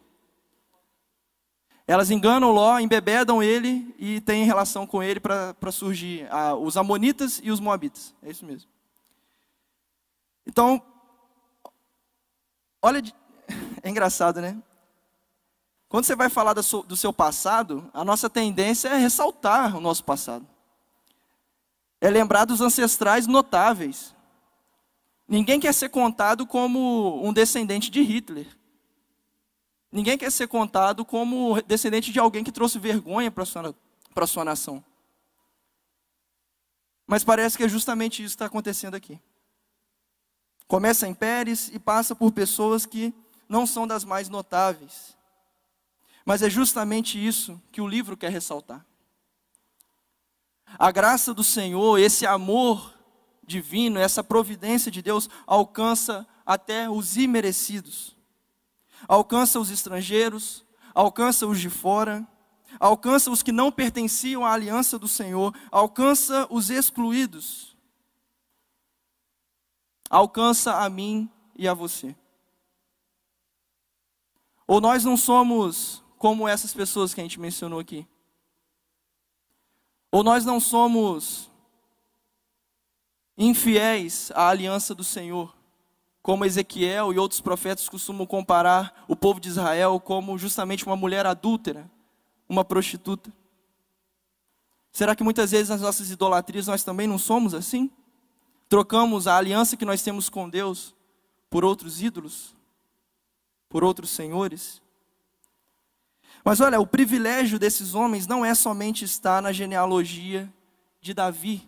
Elas 1.87 2.09
enganam 2.09 2.51
Ló, 2.51 2.79
embebedam 2.79 3.43
ele 3.43 3.93
e 3.99 4.21
têm 4.21 4.45
relação 4.45 4.87
com 4.87 5.03
ele 5.03 5.19
para 5.19 5.71
surgir 5.71 6.27
os 6.59 6.77
amonitas 6.77 7.39
e 7.43 7.51
os 7.51 7.59
moabitas. 7.59 8.13
É 8.23 8.29
isso 8.29 8.45
mesmo. 8.45 8.69
Então, 10.45 10.81
olha, 12.81 13.01
é 13.81 13.89
engraçado, 13.89 14.41
né? 14.41 14.61
Quando 15.87 16.05
você 16.05 16.15
vai 16.15 16.29
falar 16.29 16.53
do 16.53 16.63
seu, 16.63 16.83
do 16.83 16.97
seu 16.97 17.13
passado, 17.13 17.89
a 17.93 18.03
nossa 18.03 18.29
tendência 18.29 18.89
é 18.89 18.97
ressaltar 18.97 19.75
o 19.75 19.79
nosso 19.79 20.03
passado. 20.03 20.45
É 22.01 22.09
lembrar 22.09 22.45
dos 22.45 22.61
ancestrais 22.61 23.27
notáveis. 23.27 24.13
Ninguém 25.27 25.59
quer 25.59 25.73
ser 25.73 25.89
contado 25.89 26.45
como 26.45 27.25
um 27.25 27.31
descendente 27.31 27.89
de 27.89 28.01
Hitler. 28.01 28.47
Ninguém 29.91 30.17
quer 30.17 30.31
ser 30.31 30.47
contado 30.47 31.05
como 31.05 31.61
descendente 31.61 32.11
de 32.11 32.19
alguém 32.19 32.43
que 32.43 32.51
trouxe 32.51 32.77
vergonha 32.77 33.31
para 33.31 33.43
a 33.43 33.45
sua, 33.45 33.75
sua 34.27 34.43
nação. 34.43 34.83
Mas 37.07 37.23
parece 37.23 37.55
que 37.55 37.63
é 37.63 37.69
justamente 37.69 38.21
isso 38.21 38.33
que 38.33 38.35
está 38.35 38.45
acontecendo 38.47 38.95
aqui. 38.95 39.19
Começa 40.67 41.07
em 41.07 41.13
Pérez 41.13 41.69
e 41.73 41.79
passa 41.79 42.15
por 42.15 42.31
pessoas 42.31 42.85
que 42.85 43.13
não 43.47 43.65
são 43.65 43.85
das 43.85 44.03
mais 44.03 44.29
notáveis. 44.29 45.15
Mas 46.25 46.41
é 46.41 46.49
justamente 46.49 47.23
isso 47.23 47.61
que 47.71 47.81
o 47.81 47.87
livro 47.87 48.17
quer 48.17 48.31
ressaltar. 48.31 48.83
A 50.79 50.91
graça 50.91 51.33
do 51.33 51.43
Senhor, 51.43 51.99
esse 51.99 52.25
amor 52.25 52.93
divino, 53.45 53.99
essa 53.99 54.23
providência 54.23 54.91
de 54.91 55.01
Deus 55.01 55.29
alcança 55.45 56.27
até 56.43 56.89
os 56.89 57.15
imerecidos. 57.15 58.15
Alcança 59.07 59.59
os 59.59 59.69
estrangeiros, 59.69 60.65
alcança 60.93 61.45
os 61.45 61.59
de 61.59 61.69
fora, 61.69 62.27
alcança 62.79 63.29
os 63.29 63.43
que 63.43 63.51
não 63.51 63.71
pertenciam 63.71 64.43
à 64.43 64.51
aliança 64.51 64.97
do 64.97 65.07
Senhor, 65.07 65.53
alcança 65.71 66.47
os 66.49 66.71
excluídos. 66.71 67.74
Alcança 70.09 70.83
a 70.83 70.89
mim 70.89 71.29
e 71.55 71.67
a 71.67 71.73
você. 71.73 72.15
Ou 74.67 74.81
nós 74.81 75.03
não 75.03 75.15
somos 75.15 76.03
como 76.17 76.47
essas 76.47 76.73
pessoas 76.73 77.13
que 77.13 77.21
a 77.21 77.23
gente 77.23 77.39
mencionou 77.39 77.79
aqui. 77.79 78.07
Ou 80.11 80.23
nós 80.23 80.45
não 80.45 80.59
somos 80.59 81.49
infiéis 83.37 84.31
à 84.33 84.47
aliança 84.47 84.95
do 84.95 85.03
Senhor, 85.03 85.55
como 86.21 86.45
Ezequiel 86.45 87.13
e 87.13 87.19
outros 87.19 87.41
profetas 87.41 87.89
costumam 87.89 88.25
comparar 88.25 89.03
o 89.07 89.15
povo 89.15 89.39
de 89.39 89.49
Israel 89.49 89.99
como 89.99 90.37
justamente 90.37 90.85
uma 90.85 90.95
mulher 90.95 91.25
adúltera, 91.25 91.89
uma 92.47 92.63
prostituta. 92.63 93.31
Será 94.91 95.15
que 95.15 95.23
muitas 95.23 95.51
vezes 95.51 95.69
nas 95.69 95.81
nossas 95.81 96.09
idolatrias 96.09 96.67
nós 96.67 96.83
também 96.83 97.05
não 97.05 97.17
somos 97.17 97.53
assim? 97.53 97.91
Trocamos 98.67 99.27
a 99.27 99.37
aliança 99.37 99.77
que 99.77 99.85
nós 99.85 100.01
temos 100.01 100.29
com 100.29 100.49
Deus 100.49 100.95
por 101.49 101.63
outros 101.63 102.01
ídolos, 102.01 102.55
por 103.69 103.83
outros 103.83 104.09
senhores? 104.09 104.81
Mas 106.43 106.59
olha, 106.59 106.79
o 106.79 106.87
privilégio 106.87 107.57
desses 107.57 107.95
homens 107.95 108.27
não 108.27 108.45
é 108.45 108.53
somente 108.53 109.03
estar 109.03 109.41
na 109.41 109.51
genealogia 109.51 110.51
de 111.01 111.13
Davi. 111.13 111.67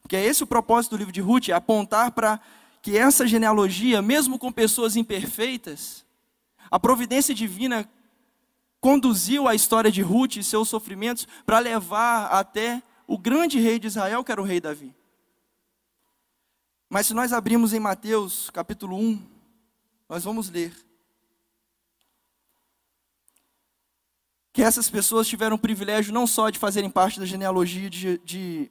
Porque 0.00 0.16
é 0.16 0.24
esse 0.24 0.42
o 0.42 0.46
propósito 0.46 0.92
do 0.92 0.98
livro 0.98 1.12
de 1.12 1.20
Ruth, 1.20 1.48
é 1.48 1.52
apontar 1.52 2.12
para 2.12 2.40
que 2.80 2.98
essa 2.98 3.26
genealogia, 3.26 4.02
mesmo 4.02 4.38
com 4.38 4.50
pessoas 4.50 4.96
imperfeitas, 4.96 6.04
a 6.70 6.80
providência 6.80 7.34
divina 7.34 7.88
conduziu 8.80 9.46
a 9.46 9.54
história 9.54 9.90
de 9.90 10.02
Ruth 10.02 10.36
e 10.36 10.42
seus 10.42 10.68
sofrimentos 10.68 11.28
para 11.46 11.58
levar 11.58 12.26
até 12.26 12.82
o 13.06 13.16
grande 13.16 13.60
rei 13.60 13.78
de 13.78 13.86
Israel, 13.86 14.24
que 14.24 14.32
era 14.32 14.40
o 14.40 14.44
rei 14.44 14.60
Davi. 14.60 14.94
Mas 16.92 17.06
se 17.06 17.14
nós 17.14 17.32
abrimos 17.32 17.72
em 17.72 17.80
Mateus 17.80 18.50
capítulo 18.50 18.98
1, 18.98 19.26
nós 20.10 20.24
vamos 20.24 20.50
ler 20.50 20.76
que 24.52 24.62
essas 24.62 24.90
pessoas 24.90 25.26
tiveram 25.26 25.56
o 25.56 25.58
privilégio 25.58 26.12
não 26.12 26.26
só 26.26 26.50
de 26.50 26.58
fazerem 26.58 26.90
parte 26.90 27.18
da 27.18 27.24
genealogia 27.24 27.88
de, 27.88 28.18
de, 28.18 28.70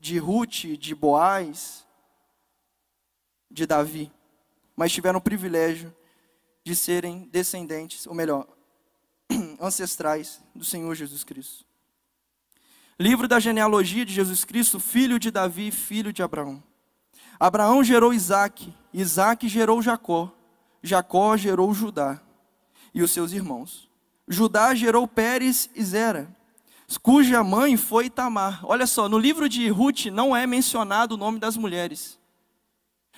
de 0.00 0.18
Ruth, 0.18 0.64
de 0.76 0.96
Boaz, 0.96 1.86
de 3.48 3.66
Davi, 3.66 4.10
mas 4.74 4.90
tiveram 4.90 5.20
o 5.20 5.22
privilégio 5.22 5.94
de 6.64 6.74
serem 6.74 7.28
descendentes, 7.30 8.04
ou 8.08 8.14
melhor, 8.14 8.48
ancestrais 9.62 10.42
do 10.56 10.64
Senhor 10.64 10.92
Jesus 10.96 11.22
Cristo. 11.22 11.64
Livro 12.98 13.28
da 13.28 13.38
genealogia 13.38 14.04
de 14.04 14.12
Jesus 14.12 14.44
Cristo, 14.44 14.80
filho 14.80 15.20
de 15.20 15.30
Davi, 15.30 15.70
filho 15.70 16.12
de 16.12 16.20
Abraão. 16.20 16.66
Abraão 17.38 17.84
gerou 17.84 18.12
Isaac, 18.12 18.74
Isaac 18.92 19.48
gerou 19.48 19.80
Jacó, 19.80 20.32
Jacó 20.82 21.36
gerou 21.36 21.72
Judá 21.72 22.20
e 22.92 23.02
os 23.02 23.12
seus 23.12 23.32
irmãos. 23.32 23.88
Judá 24.26 24.74
gerou 24.74 25.06
Pérez 25.06 25.70
e 25.74 25.84
Zera, 25.84 26.34
cuja 27.02 27.44
mãe 27.44 27.76
foi 27.76 28.10
Tamar. 28.10 28.60
Olha 28.64 28.86
só, 28.86 29.08
no 29.08 29.18
livro 29.18 29.48
de 29.48 29.68
Ruth 29.68 30.06
não 30.06 30.34
é 30.34 30.46
mencionado 30.46 31.14
o 31.14 31.18
nome 31.18 31.38
das 31.38 31.56
mulheres. 31.56 32.18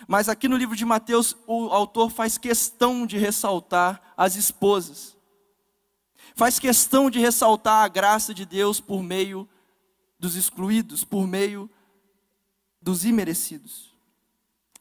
Mas 0.06 0.28
aqui 0.28 0.48
no 0.48 0.56
livro 0.56 0.76
de 0.76 0.85
Mateus, 0.85 1.37
o 1.46 1.68
autor 1.68 2.11
faz 2.11 2.38
questão 2.38 3.06
de 3.06 3.18
ressaltar 3.18 4.00
as 4.16 4.37
esposas. 4.37 5.16
Faz 6.35 6.59
questão 6.59 7.11
de 7.11 7.18
ressaltar 7.18 7.85
a 7.85 7.88
graça 7.88 8.33
de 8.33 8.46
Deus 8.46 8.80
por 8.80 9.02
meio 9.02 9.48
dos 10.18 10.37
excluídos, 10.37 11.04
por 11.04 11.26
meio 11.26 11.68
dos 12.80 13.04
imerecidos. 13.04 13.89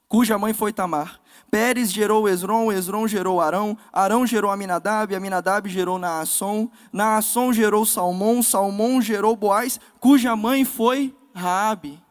Cuja 0.10 0.40
mãe 0.40 0.54
foi 0.54 0.74
Tamar. 0.74 1.22
Pérez 1.52 1.92
gerou 1.92 2.28
Esron, 2.28 2.72
Esron 2.72 3.08
gerou 3.08 3.40
Arão, 3.40 3.78
Arão 3.94 4.26
gerou 4.26 4.50
Aminadab, 4.50 5.16
Aminadab 5.16 5.70
gerou 5.70 6.00
Naasson, 6.00 6.70
Naasson 6.92 7.54
gerou 7.54 7.86
Salmão, 7.86 8.42
Salmão 8.42 9.00
gerou 9.02 9.36
Boaz, 9.36 9.80
cuja 10.00 10.36
mãe 10.36 10.66
foi 10.66 11.16
Raabe. 11.34 12.02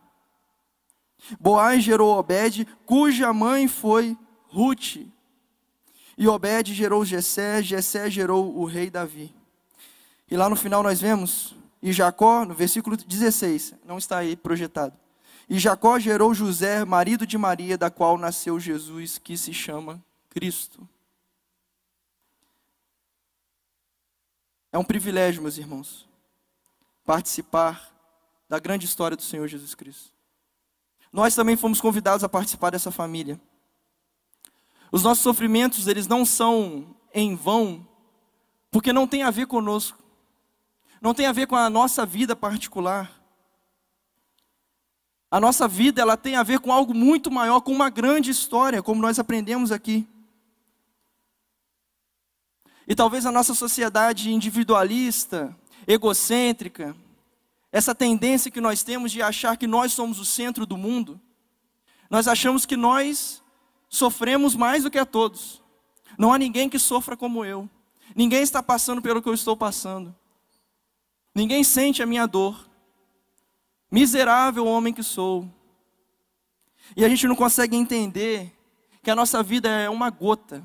Boaz 1.41 1.83
gerou 1.83 2.17
Obed, 2.17 2.67
cuja 2.87 3.33
mãe 3.33 3.67
foi 3.67 4.17
Ruth. 4.47 4.97
E 6.17 6.29
Obed 6.29 6.73
gerou 6.73 7.05
Jessé, 7.05 7.63
Jessé 7.63 8.09
gerou 8.09 8.57
o 8.57 8.65
rei 8.65 8.91
Davi. 8.91 9.35
E 10.31 10.37
lá 10.37 10.49
no 10.49 10.57
final 10.57 10.85
nós 10.85 11.01
vemos, 11.01 11.55
e 11.83 11.93
Jacó, 11.93 12.45
no 12.45 12.55
versículo 12.55 12.97
16, 12.97 13.75
não 13.85 13.99
está 13.99 14.19
aí 14.19 14.37
projetado. 14.37 14.95
E 15.49 15.59
Jacó 15.59 15.99
gerou 15.99 16.35
José, 16.35 16.85
marido 16.85 17.27
de 17.27 17.39
Maria, 17.39 17.79
da 17.79 17.91
qual 17.91 18.19
nasceu 18.19 18.61
Jesus, 18.61 19.17
que 19.17 19.37
se 19.37 19.55
chama 19.55 20.05
Cristo. 20.29 20.87
É 24.71 24.79
um 24.79 24.85
privilégio, 24.85 25.41
meus 25.41 25.57
irmãos, 25.57 26.07
participar 27.05 27.91
da 28.49 28.59
grande 28.59 28.85
história 28.85 29.17
do 29.17 29.23
Senhor 29.23 29.49
Jesus 29.49 29.75
Cristo. 29.75 30.11
Nós 31.11 31.35
também 31.35 31.57
fomos 31.57 31.81
convidados 31.81 32.23
a 32.23 32.29
participar 32.29 32.71
dessa 32.71 32.91
família. 32.91 33.41
Os 34.93 35.03
nossos 35.03 35.23
sofrimentos, 35.23 35.87
eles 35.87 36.07
não 36.07 36.25
são 36.25 36.95
em 37.15 37.35
vão, 37.35 37.87
porque 38.71 38.93
não 38.93 39.07
tem 39.07 39.23
a 39.23 39.31
ver 39.31 39.47
conosco. 39.47 39.99
Não 41.01 41.15
tem 41.15 41.27
a 41.27 41.33
ver 41.33 41.47
com 41.47 41.57
a 41.57 41.71
nossa 41.71 42.05
vida 42.05 42.37
particular. 42.37 43.18
A 45.31 45.39
nossa 45.39 45.69
vida 45.69 46.01
ela 46.01 46.17
tem 46.17 46.37
a 46.37 46.43
ver 46.43 46.59
com 46.59 46.73
algo 46.73 46.95
muito 46.95 47.31
maior, 47.31 47.61
com 47.61 47.73
uma 47.73 47.91
grande 47.91 48.31
história, 48.31 48.83
como 48.83 49.03
nós 49.03 49.19
aprendemos 49.19 49.71
aqui. 49.71 50.09
E 52.87 52.95
talvez 52.95 53.27
a 53.27 53.33
nossa 53.33 53.55
sociedade 53.55 54.33
individualista, 54.33 55.55
egocêntrica, 55.87 56.97
essa 57.71 57.95
tendência 57.95 58.51
que 58.51 58.61
nós 58.61 58.83
temos 58.83 59.13
de 59.13 59.21
achar 59.21 59.59
que 59.59 59.67
nós 59.67 59.93
somos 59.93 60.19
o 60.19 60.25
centro 60.25 60.65
do 60.65 60.79
mundo, 60.79 61.21
nós 62.09 62.27
achamos 62.27 62.65
que 62.65 62.77
nós 62.77 63.43
sofremos 63.89 64.55
mais 64.55 64.85
do 64.85 64.91
que 64.91 64.99
a 64.99 65.05
todos. 65.05 65.63
Não 66.17 66.33
há 66.33 66.39
ninguém 66.39 66.69
que 66.69 66.79
sofra 66.79 67.17
como 67.17 67.45
eu. 67.45 67.69
Ninguém 68.15 68.41
está 68.41 68.63
passando 68.63 69.03
pelo 69.03 69.21
que 69.23 69.29
eu 69.29 69.35
estou 69.35 69.57
passando. 69.57 70.15
Ninguém 71.35 71.63
sente 71.63 72.03
a 72.03 72.07
minha 72.07 72.27
dor. 72.27 72.68
Miserável 73.91 74.67
homem 74.67 74.93
que 74.93 75.03
sou. 75.03 75.49
E 76.97 77.05
a 77.05 77.09
gente 77.09 77.27
não 77.27 77.37
consegue 77.37 77.77
entender 77.77 78.55
que 79.03 79.11
a 79.11 79.15
nossa 79.15 79.43
vida 79.43 79.69
é 79.69 79.89
uma 79.89 80.11
gota 80.11 80.65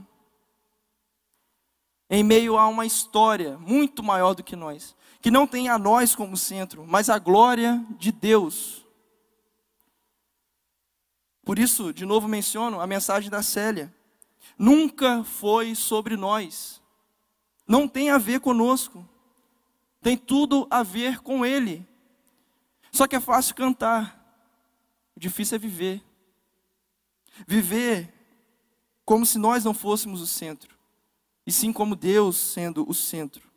em 2.09 2.23
meio 2.23 2.57
a 2.57 2.67
uma 2.67 2.85
história 2.85 3.57
muito 3.57 4.03
maior 4.03 4.35
do 4.35 4.43
que 4.43 4.55
nós, 4.55 4.95
que 5.21 5.31
não 5.31 5.47
tem 5.47 5.69
a 5.69 5.77
nós 5.79 6.15
como 6.15 6.37
centro, 6.37 6.85
mas 6.85 7.09
a 7.09 7.17
glória 7.17 7.83
de 7.97 8.11
Deus. 8.11 8.85
Por 11.43 11.57
isso, 11.57 11.93
de 11.93 12.05
novo 12.05 12.27
menciono 12.27 12.79
a 12.79 12.87
mensagem 12.87 13.29
da 13.29 13.41
Célia. 13.41 13.93
Nunca 14.57 15.23
foi 15.23 15.75
sobre 15.75 16.15
nós. 16.15 16.81
Não 17.67 17.87
tem 17.87 18.09
a 18.09 18.17
ver 18.17 18.39
conosco. 18.39 19.07
Tem 20.01 20.17
tudo 20.17 20.67
a 20.69 20.83
ver 20.83 21.19
com 21.19 21.45
Ele. 21.45 21.87
Só 22.93 23.07
que 23.07 23.15
é 23.15 23.19
fácil 23.19 23.55
cantar, 23.55 24.23
o 25.15 25.19
difícil 25.19 25.55
é 25.55 25.59
viver. 25.59 26.03
Viver 27.47 28.13
como 29.03 29.25
se 29.25 29.39
nós 29.39 29.65
não 29.65 29.73
fôssemos 29.73 30.21
o 30.21 30.27
centro, 30.27 30.77
e 31.45 31.51
sim 31.51 31.73
como 31.73 31.95
Deus 31.95 32.37
sendo 32.37 32.87
o 32.87 32.93
centro. 32.93 33.51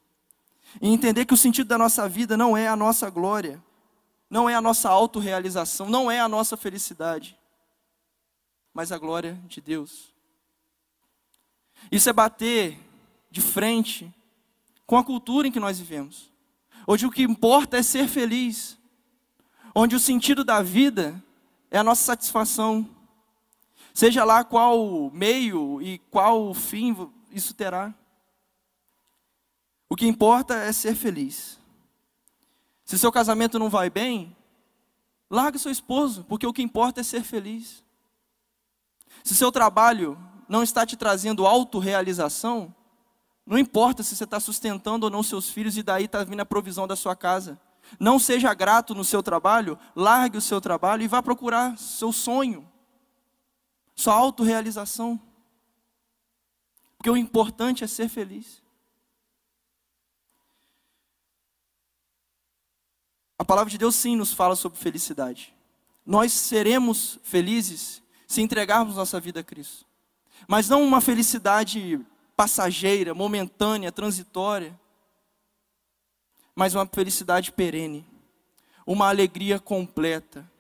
E 0.81 0.89
entender 0.89 1.27
que 1.27 1.35
o 1.35 1.37
sentido 1.37 1.69
da 1.69 1.77
nossa 1.77 2.09
vida 2.09 2.35
não 2.35 2.57
é 2.57 2.67
a 2.67 2.75
nossa 2.75 3.11
glória, 3.11 3.63
não 4.29 4.49
é 4.49 4.55
a 4.55 4.61
nossa 4.61 4.89
autorrealização, 4.89 5.89
não 5.89 6.11
é 6.11 6.19
a 6.19 6.29
nossa 6.29 6.57
felicidade, 6.57 7.39
mas 8.73 8.91
a 8.91 8.97
glória 8.99 9.39
de 9.47 9.61
Deus. 9.61 10.15
Isso 11.93 12.09
é 12.09 12.13
bater 12.13 12.81
de 13.31 13.43
frente 13.43 14.13
com 14.87 14.97
a 14.97 15.05
cultura 15.05 15.47
em 15.47 15.53
que 15.53 15.61
nós 15.61 15.79
vivemos. 15.79 16.33
Hoje 16.87 17.05
o 17.05 17.11
que 17.11 17.23
importa 17.23 17.77
é 17.77 17.83
ser 17.83 18.09
feliz 18.09 18.76
onde 19.79 19.95
o 19.95 20.01
sentido 20.01 20.43
da 20.43 20.63
vida 20.63 21.23
é 21.71 21.77
a 21.77 21.85
nossa 21.85 22.03
satisfação. 22.03 22.89
Seja 23.93 24.25
lá 24.25 24.43
qual 24.43 25.11
meio 25.11 25.83
e 25.83 25.99
qual 26.11 26.55
fim 26.55 26.97
isso 27.31 27.53
terá. 27.53 27.95
O 29.87 29.95
que 29.95 30.07
importa 30.07 30.55
é 30.55 30.73
ser 30.73 30.95
feliz. 30.95 31.61
Se 32.87 32.99
seu 32.99 33.13
casamento 33.13 33.59
não 33.59 33.69
vai 33.69 33.91
bem, 33.91 34.35
larga 35.29 35.59
seu 35.59 35.71
esposo, 35.71 36.25
porque 36.25 36.47
o 36.47 36.55
que 36.55 36.63
importa 36.63 37.03
é 37.03 37.05
ser 37.05 37.23
feliz. 37.23 37.85
Se 39.23 39.35
seu 39.35 39.53
trabalho 39.53 40.19
não 40.49 40.63
está 40.63 40.87
te 40.87 40.97
trazendo 40.97 41.47
autorrealização, 41.47 42.75
não 43.45 43.59
importa 43.59 44.03
se 44.03 44.17
você 44.17 44.25
está 44.25 44.41
sustentando 44.41 45.05
ou 45.05 45.11
não 45.11 45.23
seus 45.23 45.51
filhos 45.51 45.77
e 45.77 45.83
daí 45.83 46.07
está 46.07 46.25
vindo 46.25 46.41
a 46.41 46.47
provisão 46.47 46.87
da 46.87 46.97
sua 46.97 47.15
casa. 47.15 47.61
Não 47.99 48.19
seja 48.19 48.53
grato 48.55 48.95
no 48.95 49.05
seu 49.05 49.23
trabalho, 49.23 49.79
largue 49.95 50.39
o 50.39 50.43
seu 50.43 50.61
trabalho 50.61 51.03
e 51.03 51.09
vá 51.09 51.23
procurar 51.23 51.77
seu 51.79 52.13
sonho, 52.13 52.69
sua 53.95 54.15
autorrealização. 54.15 55.21
Porque 56.97 57.11
o 57.11 57.17
importante 57.17 57.85
é 57.85 57.87
ser 57.87 58.09
feliz. 58.09 58.63
A 63.39 63.45
palavra 63.45 63.71
de 63.71 63.79
Deus 63.79 63.95
sim 63.95 64.17
nos 64.17 64.33
fala 64.33 64.57
sobre 64.57 64.79
felicidade. 64.79 65.55
Nós 66.05 66.33
seremos 66.33 67.19
felizes 67.23 68.03
se 68.27 68.41
entregarmos 68.41 68.97
nossa 68.97 69.21
vida 69.21 69.41
a 69.41 69.45
Cristo. 69.45 69.85
Mas 70.49 70.69
não 70.69 70.83
uma 70.83 71.01
felicidade 71.01 72.01
passageira, 72.37 73.15
momentânea, 73.15 73.91
transitória, 73.91 74.79
mas 76.57 76.75
uma 76.75 76.87
felicidade 76.87 77.53
perene, 77.53 78.05
uma 78.87 79.09
alegria 79.09 79.61
completa. 79.61 80.51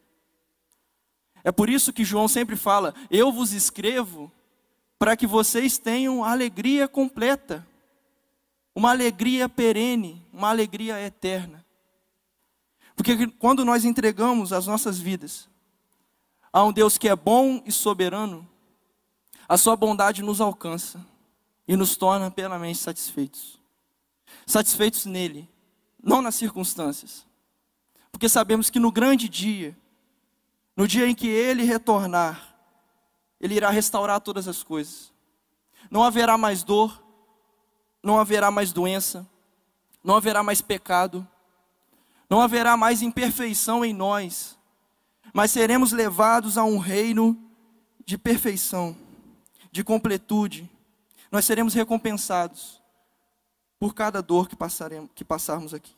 É 1.42 1.50
por 1.50 1.70
isso 1.70 1.92
que 1.92 2.04
João 2.04 2.28
sempre 2.28 2.54
fala: 2.54 2.94
Eu 3.10 3.32
vos 3.32 3.52
escrevo 3.54 4.30
para 4.98 5.16
que 5.16 5.26
vocês 5.26 5.78
tenham 5.78 6.22
alegria 6.22 6.86
completa, 6.86 7.66
uma 8.74 8.90
alegria 8.90 9.48
perene, 9.48 10.24
uma 10.30 10.50
alegria 10.50 11.00
eterna. 11.00 11.64
Porque 12.94 13.26
quando 13.26 13.64
nós 13.64 13.84
entregamos 13.84 14.52
as 14.52 14.66
nossas 14.66 14.98
vidas 14.98 15.48
a 16.52 16.62
um 16.64 16.72
Deus 16.72 16.96
que 16.96 17.08
é 17.08 17.16
bom 17.16 17.62
e 17.64 17.72
soberano, 17.72 18.48
a 19.48 19.56
sua 19.56 19.76
bondade 19.76 20.22
nos 20.22 20.40
alcança 20.40 21.04
e 21.68 21.76
nos 21.76 21.96
torna 21.96 22.30
plenamente 22.30 22.78
satisfeitos. 22.78 23.60
Satisfeitos 24.46 25.04
nele, 25.04 25.48
não 26.06 26.22
nas 26.22 26.36
circunstâncias. 26.36 27.26
Porque 28.12 28.28
sabemos 28.28 28.70
que 28.70 28.78
no 28.78 28.92
grande 28.92 29.28
dia, 29.28 29.76
no 30.76 30.86
dia 30.86 31.06
em 31.08 31.14
que 31.14 31.26
ele 31.26 31.64
retornar, 31.64 32.56
ele 33.40 33.56
irá 33.56 33.70
restaurar 33.70 34.20
todas 34.20 34.46
as 34.46 34.62
coisas. 34.62 35.12
Não 35.90 36.04
haverá 36.04 36.38
mais 36.38 36.62
dor, 36.62 37.02
não 38.00 38.20
haverá 38.20 38.52
mais 38.52 38.72
doença, 38.72 39.28
não 40.02 40.16
haverá 40.16 40.44
mais 40.44 40.62
pecado, 40.62 41.26
não 42.30 42.40
haverá 42.40 42.76
mais 42.76 43.02
imperfeição 43.02 43.84
em 43.84 43.92
nós, 43.92 44.56
mas 45.34 45.50
seremos 45.50 45.90
levados 45.90 46.56
a 46.56 46.64
um 46.64 46.78
reino 46.78 47.36
de 48.04 48.16
perfeição, 48.16 48.96
de 49.72 49.82
completude. 49.82 50.70
Nós 51.32 51.44
seremos 51.44 51.74
recompensados 51.74 52.80
por 53.78 53.94
cada 53.94 54.22
dor 54.22 54.48
que, 54.48 54.56
passaremos, 54.56 55.10
que 55.14 55.24
passarmos 55.24 55.74
aqui. 55.74 55.95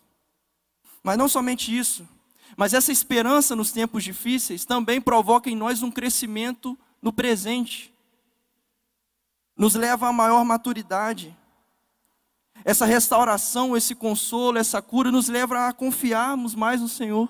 Mas 1.03 1.17
não 1.17 1.29
somente 1.29 1.77
isso, 1.77 2.09
mas 2.57 2.75
essa 2.75 2.91
esperança 2.91 3.55
nos 3.55 3.71
tempos 3.71 4.03
difíceis 4.03 4.65
também 4.65 5.01
provoca 5.01 5.49
em 5.49 5.57
nós 5.57 5.83
um 5.83 5.91
crescimento 5.91 6.77
no 7.01 7.13
presente, 7.13 7.95
nos 9.57 9.75
leva 9.75 10.09
a 10.09 10.13
maior 10.13 10.45
maturidade. 10.45 11.37
Essa 12.65 12.85
restauração, 12.85 13.77
esse 13.77 13.95
consolo, 13.95 14.59
essa 14.59 14.83
cura 14.83 15.13
nos 15.13 15.29
leva 15.29 15.69
a 15.69 15.73
confiarmos 15.73 16.55
mais 16.55 16.81
no 16.81 16.89
Senhor. 16.89 17.29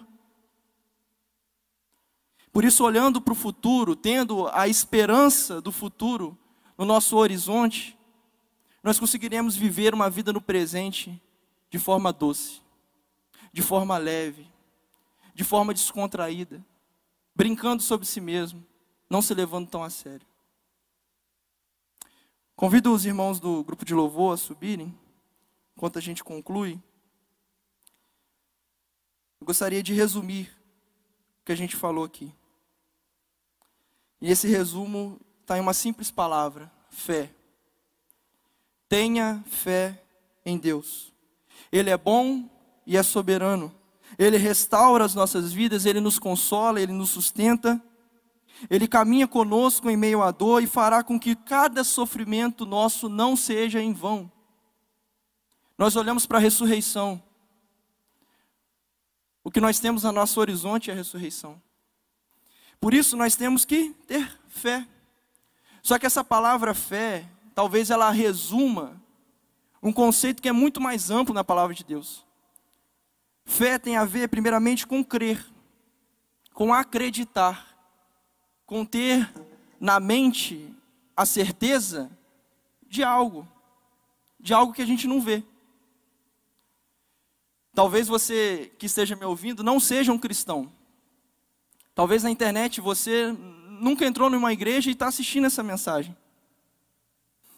Por 2.53 2.64
isso, 2.64 2.83
olhando 2.83 3.21
para 3.21 3.33
o 3.33 3.37
futuro, 3.37 3.95
tendo 3.95 4.49
a 4.49 4.66
esperança 4.66 5.61
do 5.61 5.71
futuro 5.71 6.37
no 6.77 6.85
nosso 6.85 7.16
horizonte, 7.16 7.97
nós 8.83 8.99
conseguiremos 8.99 9.55
viver 9.55 9.95
uma 9.95 10.09
vida 10.09 10.33
no 10.33 10.41
presente 10.41 11.21
de 11.71 11.79
forma 11.79 12.12
doce, 12.12 12.61
de 13.59 13.63
forma 13.63 13.99
leve, 13.99 14.49
de 15.35 15.43
forma 15.43 15.75
descontraída, 15.75 16.65
brincando 17.35 17.83
sobre 17.83 18.07
si 18.07 18.21
mesmo, 18.21 18.65
não 19.11 19.21
se 19.21 19.35
levando 19.35 19.69
tão 19.69 19.83
a 19.83 19.91
sério. 19.91 20.25
Convido 22.55 22.95
os 22.95 23.05
irmãos 23.05 23.41
do 23.41 23.65
grupo 23.65 23.85
de 23.85 23.93
louvor 23.93 24.35
a 24.35 24.37
subirem 24.37 24.97
enquanto 25.77 25.99
a 25.99 26.01
gente 26.01 26.23
conclui, 26.23 26.81
eu 29.41 29.45
gostaria 29.45 29.83
de 29.83 29.93
resumir 29.93 30.57
o 31.43 31.45
que 31.45 31.51
a 31.51 31.57
gente 31.57 31.75
falou 31.75 32.05
aqui. 32.05 32.33
E 34.21 34.31
esse 34.31 34.47
resumo 34.47 35.21
está 35.41 35.59
em 35.59 35.61
uma 35.61 35.75
simples 35.75 36.13
palavra: 36.13 36.71
fé. 36.91 37.35
Tenha 38.89 39.43
fé 39.49 40.01
em 40.47 40.57
Deus. 40.57 41.13
Ele 41.73 41.91
é 41.91 41.97
bom 41.99 42.49
e 42.89 42.97
é 42.97 43.03
soberano. 43.03 43.70
Ele 44.18 44.39
restaura 44.39 45.05
as 45.05 45.14
nossas 45.14 45.53
vidas, 45.53 45.84
ele 45.84 46.01
nos 46.01 46.18
consola, 46.18 46.80
ele 46.80 46.91
nos 46.91 47.11
sustenta. 47.11 47.80
Ele 48.70 48.89
caminha 48.89 49.28
conosco 49.28 49.91
em 49.91 49.97
meio 49.97 50.22
à 50.22 50.30
dor 50.30 50.62
e 50.62 50.66
fará 50.66 51.05
com 51.05 51.20
que 51.20 51.36
cada 51.36 51.84
sofrimento 51.84 52.64
nosso 52.64 53.07
não 53.09 53.36
seja 53.36 53.80
em 53.80 53.93
vão. 53.93 54.32
Nós 55.76 55.97
olhamos 55.97 56.24
para 56.24 56.39
a 56.39 56.41
ressurreição. 56.41 57.22
O 59.45 59.51
que 59.51 59.61
nós 59.61 59.78
temos 59.78 60.07
a 60.07 60.11
nosso 60.11 60.41
horizonte 60.41 60.91
é 60.91 60.95
a 60.95 60.97
ressurreição. 60.97 61.61
Por 62.80 62.95
isso 62.95 63.18
nós 63.18 63.36
temos 63.36 63.66
que 63.66 63.91
ter 64.07 64.41
fé. 64.49 64.89
Só 65.82 65.99
que 65.99 66.07
essa 66.07 66.24
palavra 66.24 66.72
fé, 66.72 67.28
talvez 67.55 67.91
ela 67.91 68.11
resuma 68.11 69.01
um 69.82 69.93
conceito 69.93 70.41
que 70.41 70.49
é 70.49 70.53
muito 70.53 70.80
mais 70.80 71.11
amplo 71.11 71.34
na 71.34 71.45
palavra 71.45 71.74
de 71.74 71.84
Deus. 71.84 72.26
Fé 73.49 73.79
tem 73.79 73.97
a 73.97 74.05
ver, 74.05 74.29
primeiramente, 74.29 74.87
com 74.87 75.03
crer, 75.03 75.43
com 76.53 76.73
acreditar, 76.73 77.67
com 78.67 78.85
ter 78.85 79.33
na 79.81 79.99
mente 79.99 80.71
a 81.17 81.25
certeza 81.25 82.11
de 82.87 83.03
algo, 83.03 83.49
de 84.39 84.53
algo 84.53 84.75
que 84.75 84.83
a 84.83 84.87
gente 84.87 85.07
não 85.07 85.19
vê. 85.19 85.43
Talvez 87.75 88.07
você 88.07 88.71
que 88.79 88.85
esteja 88.85 89.17
me 89.17 89.25
ouvindo 89.25 89.65
não 89.65 89.81
seja 89.81 90.13
um 90.13 90.19
cristão. 90.19 90.71
Talvez 91.95 92.23
na 92.23 92.31
internet 92.31 92.83
você 92.83 93.33
nunca 93.81 94.05
entrou 94.05 94.29
numa 94.29 94.53
igreja 94.53 94.91
e 94.91 94.93
está 94.93 95.09
assistindo 95.09 95.47
essa 95.47 95.63
mensagem. 95.63 96.15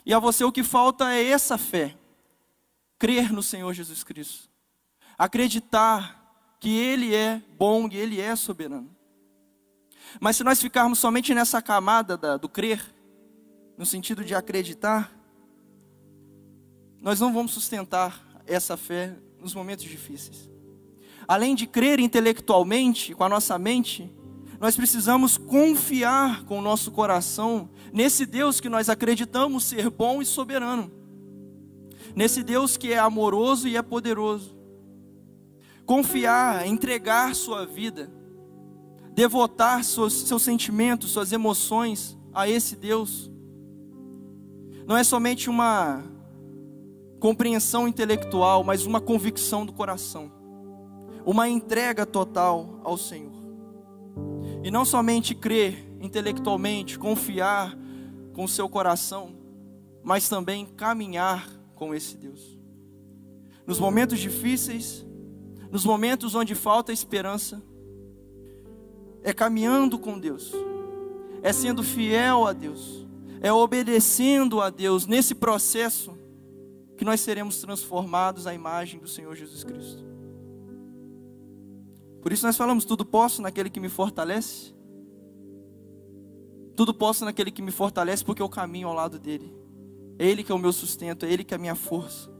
E 0.07 0.14
a 0.14 0.20
você 0.20 0.45
o 0.45 0.53
que 0.53 0.62
falta 0.62 1.12
é 1.12 1.24
essa 1.24 1.59
fé. 1.59 1.97
Crer 2.97 3.32
no 3.32 3.43
Senhor 3.43 3.72
Jesus 3.74 4.05
Cristo. 4.05 4.49
Acreditar 5.20 6.56
que 6.58 6.70
Ele 6.70 7.14
é 7.14 7.42
bom 7.58 7.86
e 7.92 7.96
Ele 7.98 8.18
é 8.18 8.34
soberano. 8.34 8.88
Mas 10.18 10.36
se 10.36 10.42
nós 10.42 10.62
ficarmos 10.62 10.98
somente 10.98 11.34
nessa 11.34 11.60
camada 11.60 12.16
da, 12.16 12.38
do 12.38 12.48
crer, 12.48 12.82
no 13.76 13.84
sentido 13.84 14.24
de 14.24 14.34
acreditar, 14.34 15.12
nós 17.02 17.20
não 17.20 17.34
vamos 17.34 17.52
sustentar 17.52 18.18
essa 18.46 18.78
fé 18.78 19.14
nos 19.38 19.52
momentos 19.52 19.84
difíceis. 19.84 20.48
Além 21.28 21.54
de 21.54 21.66
crer 21.66 22.00
intelectualmente, 22.00 23.14
com 23.14 23.22
a 23.22 23.28
nossa 23.28 23.58
mente, 23.58 24.10
nós 24.58 24.74
precisamos 24.74 25.36
confiar 25.36 26.44
com 26.44 26.60
o 26.60 26.62
nosso 26.62 26.90
coração 26.92 27.68
nesse 27.92 28.24
Deus 28.24 28.58
que 28.58 28.70
nós 28.70 28.88
acreditamos 28.88 29.64
ser 29.64 29.90
bom 29.90 30.22
e 30.22 30.24
soberano, 30.24 30.90
nesse 32.16 32.42
Deus 32.42 32.78
que 32.78 32.90
é 32.90 32.98
amoroso 32.98 33.68
e 33.68 33.76
é 33.76 33.82
poderoso. 33.82 34.59
Confiar, 35.91 36.68
entregar 36.68 37.34
sua 37.34 37.66
vida, 37.66 38.09
devotar 39.12 39.82
seus, 39.82 40.12
seus 40.12 40.41
sentimentos, 40.41 41.11
suas 41.11 41.32
emoções 41.32 42.16
a 42.32 42.49
esse 42.49 42.76
Deus, 42.76 43.28
não 44.86 44.97
é 44.97 45.03
somente 45.03 45.51
uma 45.51 46.05
compreensão 47.18 47.88
intelectual, 47.88 48.62
mas 48.62 48.86
uma 48.86 49.01
convicção 49.01 49.66
do 49.66 49.72
coração, 49.72 50.30
uma 51.26 51.49
entrega 51.49 52.07
total 52.07 52.80
ao 52.84 52.97
Senhor. 52.97 53.43
E 54.62 54.70
não 54.70 54.84
somente 54.84 55.34
crer 55.34 55.93
intelectualmente, 56.01 57.01
confiar 57.01 57.76
com 58.32 58.45
o 58.45 58.49
seu 58.49 58.68
coração, 58.68 59.34
mas 60.05 60.28
também 60.28 60.66
caminhar 60.66 61.51
com 61.74 61.93
esse 61.93 62.16
Deus. 62.16 62.57
Nos 63.66 63.80
momentos 63.80 64.20
difíceis, 64.20 65.05
nos 65.70 65.84
momentos 65.84 66.34
onde 66.34 66.54
falta 66.54 66.92
esperança, 66.92 67.62
é 69.22 69.32
caminhando 69.32 69.98
com 69.98 70.18
Deus, 70.18 70.52
é 71.42 71.52
sendo 71.52 71.82
fiel 71.82 72.46
a 72.46 72.52
Deus, 72.52 73.06
é 73.40 73.52
obedecendo 73.52 74.60
a 74.60 74.70
Deus 74.70 75.06
nesse 75.06 75.34
processo 75.34 76.18
que 76.96 77.04
nós 77.04 77.20
seremos 77.20 77.60
transformados 77.60 78.46
à 78.46 78.52
imagem 78.52 79.00
do 79.00 79.08
Senhor 79.08 79.34
Jesus 79.34 79.64
Cristo. 79.64 80.04
Por 82.20 82.32
isso 82.32 82.44
nós 82.44 82.56
falamos: 82.56 82.84
tudo 82.84 83.04
posso 83.04 83.40
naquele 83.40 83.70
que 83.70 83.80
me 83.80 83.88
fortalece. 83.88 84.74
Tudo 86.76 86.94
posso 86.94 87.24
naquele 87.24 87.50
que 87.50 87.62
me 87.62 87.70
fortalece, 87.70 88.24
porque 88.24 88.42
eu 88.42 88.48
caminho 88.48 88.88
ao 88.88 88.94
lado 88.94 89.18
dele. 89.18 89.54
É 90.18 90.26
Ele 90.26 90.42
que 90.42 90.52
é 90.52 90.54
o 90.54 90.58
meu 90.58 90.72
sustento, 90.72 91.24
é 91.24 91.32
Ele 91.32 91.44
que 91.44 91.54
é 91.54 91.56
a 91.56 91.60
minha 91.60 91.74
força. 91.74 92.30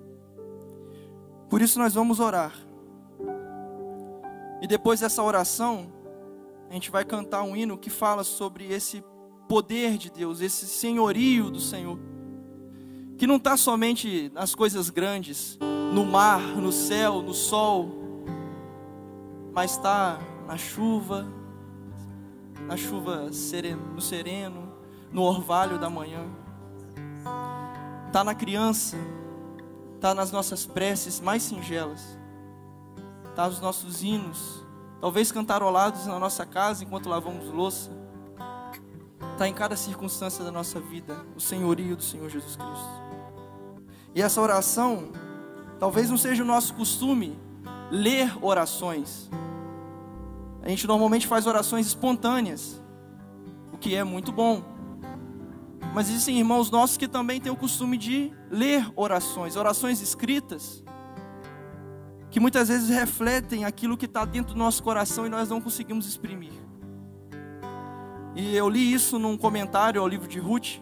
Por 1.49 1.61
isso 1.61 1.79
nós 1.79 1.95
vamos 1.95 2.21
orar. 2.21 2.55
E 4.61 4.67
depois 4.67 5.01
dessa 5.01 5.23
oração, 5.23 5.93
a 6.69 6.75
gente 6.75 6.91
vai 6.91 7.05
cantar 7.05 7.43
um 7.43 7.57
hino 7.57 7.79
que 7.79 7.91
fala 7.91 8.23
sobre 8.23 8.73
esse 8.73 9.03
poder 9.49 9.99
de 9.99 10.11
Deus, 10.11 10.41
esse 10.41 10.67
senhorio 10.67 11.51
do 11.51 11.59
Senhor. 11.59 11.99
Que 13.19 13.27
não 13.27 13.37
está 13.37 13.57
somente 13.57 14.31
nas 14.33 14.55
coisas 14.55 14.89
grandes, 14.89 15.59
no 15.93 16.07
mar, 16.07 16.41
no 16.41 16.71
céu, 16.71 17.21
no 17.21 17.35
sol, 17.35 17.91
mas 19.53 19.73
está 19.73 20.21
na 20.47 20.57
chuva, 20.57 21.27
na 22.67 22.77
chuva 22.77 23.33
sereno, 23.33 23.95
no 23.95 24.01
sereno, 24.01 24.73
no 25.11 25.23
orvalho 25.23 25.79
da 25.79 25.91
manhã. 25.91 26.25
Está 28.07 28.23
na 28.23 28.35
criança, 28.35 28.97
está 29.97 30.15
nas 30.15 30.31
nossas 30.31 30.67
preces 30.67 31.21
mais 31.21 31.43
singelas, 31.43 32.19
está 33.41 33.49
nos 33.49 33.61
nossos 33.61 34.03
hinos, 34.03 34.63
talvez 35.01 35.33
cantarolados 35.33 36.07
na 36.07 36.19
nossa 36.19 36.45
casa 36.45 36.85
enquanto 36.85 37.09
lavamos 37.09 37.49
louça. 37.49 37.91
Está 39.33 39.49
em 39.49 39.55
cada 39.55 39.77
circunstância 39.77 40.45
da 40.45 40.51
nossa 40.51 40.79
vida, 40.79 41.25
o 41.35 41.41
senhorio 41.41 41.97
do 41.97 42.03
Senhor 42.03 42.29
Jesus 42.29 42.57
Cristo. 42.57 43.01
E 44.15 44.21
essa 44.21 44.43
oração, 44.43 45.13
talvez 45.79 46.11
não 46.11 46.19
seja 46.19 46.43
o 46.43 46.47
nosso 46.47 46.75
costume 46.75 47.39
ler 47.91 48.31
orações, 48.43 49.31
a 50.63 50.69
gente 50.69 50.87
normalmente 50.87 51.27
faz 51.27 51.47
orações 51.47 51.87
espontâneas, 51.87 52.79
o 53.73 53.79
que 53.79 53.95
é 53.95 54.05
muito 54.05 54.31
bom. 54.31 54.63
Mas 55.95 56.11
existem 56.11 56.39
irmãos 56.39 56.71
nossos 56.71 56.99
que 56.99 57.09
também 57.09 57.41
têm 57.41 57.51
o 57.51 57.57
costume 57.57 57.97
de 57.97 58.31
ler 58.51 58.87
orações, 58.95 59.57
orações 59.57 60.03
escritas, 60.03 60.85
que 62.31 62.39
muitas 62.39 62.69
vezes 62.69 62.89
refletem 62.89 63.65
aquilo 63.65 63.97
que 63.97 64.07
está 64.07 64.25
dentro 64.25 64.55
do 64.55 64.59
nosso 64.59 64.83
coração 64.83 65.27
e 65.27 65.29
nós 65.29 65.49
não 65.49 65.61
conseguimos 65.61 66.07
exprimir. 66.07 66.53
E 68.35 68.55
eu 68.55 68.69
li 68.69 68.93
isso 68.93 69.19
num 69.19 69.37
comentário 69.37 70.01
ao 70.01 70.07
livro 70.07 70.29
de 70.29 70.39
Ruth, 70.39 70.79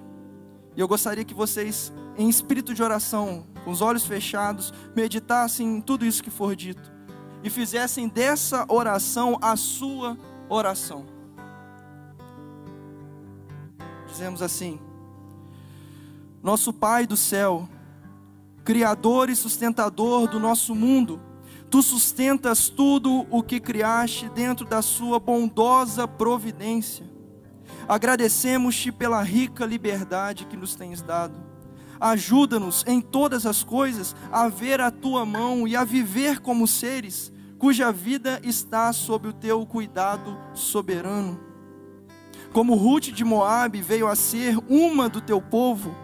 e 0.76 0.80
eu 0.80 0.86
gostaria 0.86 1.24
que 1.24 1.34
vocês, 1.34 1.92
em 2.16 2.28
espírito 2.28 2.74
de 2.74 2.82
oração, 2.82 3.46
com 3.64 3.70
os 3.70 3.80
olhos 3.80 4.04
fechados, 4.04 4.72
meditassem 4.94 5.76
em 5.76 5.80
tudo 5.80 6.04
isso 6.04 6.22
que 6.22 6.30
for 6.30 6.54
dito 6.54 6.92
e 7.42 7.50
fizessem 7.50 8.08
dessa 8.08 8.66
oração 8.68 9.38
a 9.40 9.56
sua 9.56 10.16
oração. 10.48 11.06
Dizemos 14.06 14.42
assim: 14.42 14.78
Nosso 16.42 16.72
Pai 16.72 17.06
do 17.06 17.16
céu, 17.16 17.68
Criador 18.64 19.30
e 19.30 19.36
sustentador 19.36 20.28
do 20.28 20.38
nosso 20.38 20.74
mundo, 20.74 21.20
Tu 21.70 21.82
sustentas 21.82 22.68
tudo 22.68 23.26
o 23.30 23.42
que 23.42 23.60
criaste 23.60 24.28
dentro 24.30 24.64
da 24.64 24.80
Sua 24.80 25.18
bondosa 25.18 26.08
providência. 26.08 27.06
Agradecemos-te 27.86 28.90
pela 28.92 29.22
rica 29.22 29.64
liberdade 29.66 30.46
que 30.46 30.56
nos 30.56 30.74
tens 30.74 31.02
dado. 31.02 31.34
Ajuda-nos 32.00 32.84
em 32.86 33.00
todas 33.00 33.44
as 33.44 33.64
coisas 33.64 34.14
a 34.30 34.48
ver 34.48 34.80
a 34.80 34.90
tua 34.90 35.26
mão 35.26 35.66
e 35.66 35.74
a 35.74 35.84
viver 35.84 36.40
como 36.40 36.66
seres 36.66 37.32
cuja 37.58 37.90
vida 37.90 38.40
está 38.44 38.92
sob 38.92 39.28
o 39.28 39.32
teu 39.32 39.66
cuidado 39.66 40.38
soberano. 40.54 41.40
Como 42.52 42.76
Ruth 42.76 43.08
de 43.08 43.24
Moabe 43.24 43.82
veio 43.82 44.06
a 44.06 44.14
ser 44.14 44.56
uma 44.68 45.08
do 45.08 45.20
teu 45.20 45.40
povo, 45.40 45.94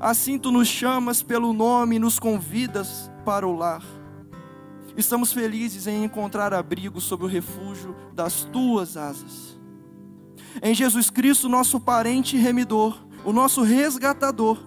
assim 0.00 0.38
tu 0.38 0.50
nos 0.50 0.66
chamas 0.66 1.22
pelo 1.22 1.52
nome 1.52 1.96
e 1.96 1.98
nos 1.98 2.18
convidas 2.18 3.10
para 3.24 3.46
o 3.46 3.54
lar. 3.54 3.82
Estamos 4.96 5.32
felizes 5.32 5.86
em 5.86 6.04
encontrar 6.04 6.54
abrigo 6.54 7.00
sob 7.00 7.24
o 7.24 7.28
refúgio 7.28 7.94
das 8.14 8.44
tuas 8.44 8.96
asas. 8.96 9.58
Em 10.62 10.74
Jesus 10.74 11.10
Cristo, 11.10 11.48
nosso 11.48 11.78
parente 11.78 12.36
remidor, 12.36 12.98
o 13.24 13.32
nosso 13.32 13.62
resgatador, 13.62 14.58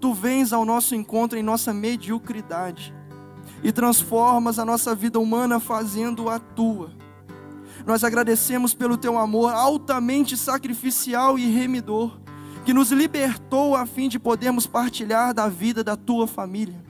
tu 0.00 0.14
vens 0.14 0.52
ao 0.52 0.64
nosso 0.64 0.94
encontro 0.94 1.36
em 1.36 1.42
nossa 1.42 1.72
mediocridade 1.72 2.94
e 3.64 3.72
transformas 3.72 4.58
a 4.58 4.64
nossa 4.64 4.94
vida 4.94 5.18
humana 5.18 5.58
fazendo 5.58 6.28
a 6.28 6.38
tua. 6.38 6.92
Nós 7.84 8.04
agradecemos 8.04 8.74
pelo 8.74 8.96
teu 8.96 9.18
amor 9.18 9.52
altamente 9.52 10.36
sacrificial 10.36 11.36
e 11.36 11.46
remidor, 11.46 12.20
que 12.64 12.72
nos 12.72 12.92
libertou 12.92 13.74
a 13.74 13.84
fim 13.84 14.08
de 14.08 14.18
podermos 14.18 14.66
partilhar 14.66 15.34
da 15.34 15.48
vida 15.48 15.82
da 15.82 15.96
tua 15.96 16.26
família. 16.26 16.83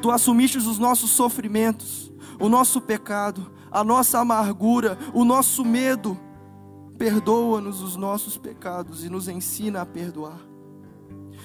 Tu 0.00 0.10
assumiste 0.10 0.58
os 0.58 0.78
nossos 0.78 1.10
sofrimentos, 1.10 2.12
o 2.38 2.48
nosso 2.48 2.80
pecado, 2.80 3.52
a 3.70 3.84
nossa 3.84 4.18
amargura, 4.18 4.98
o 5.12 5.24
nosso 5.24 5.64
medo. 5.64 6.18
Perdoa-nos 6.96 7.82
os 7.82 7.96
nossos 7.96 8.36
pecados 8.36 9.04
e 9.04 9.08
nos 9.08 9.28
ensina 9.28 9.82
a 9.82 9.86
perdoar. 9.86 10.40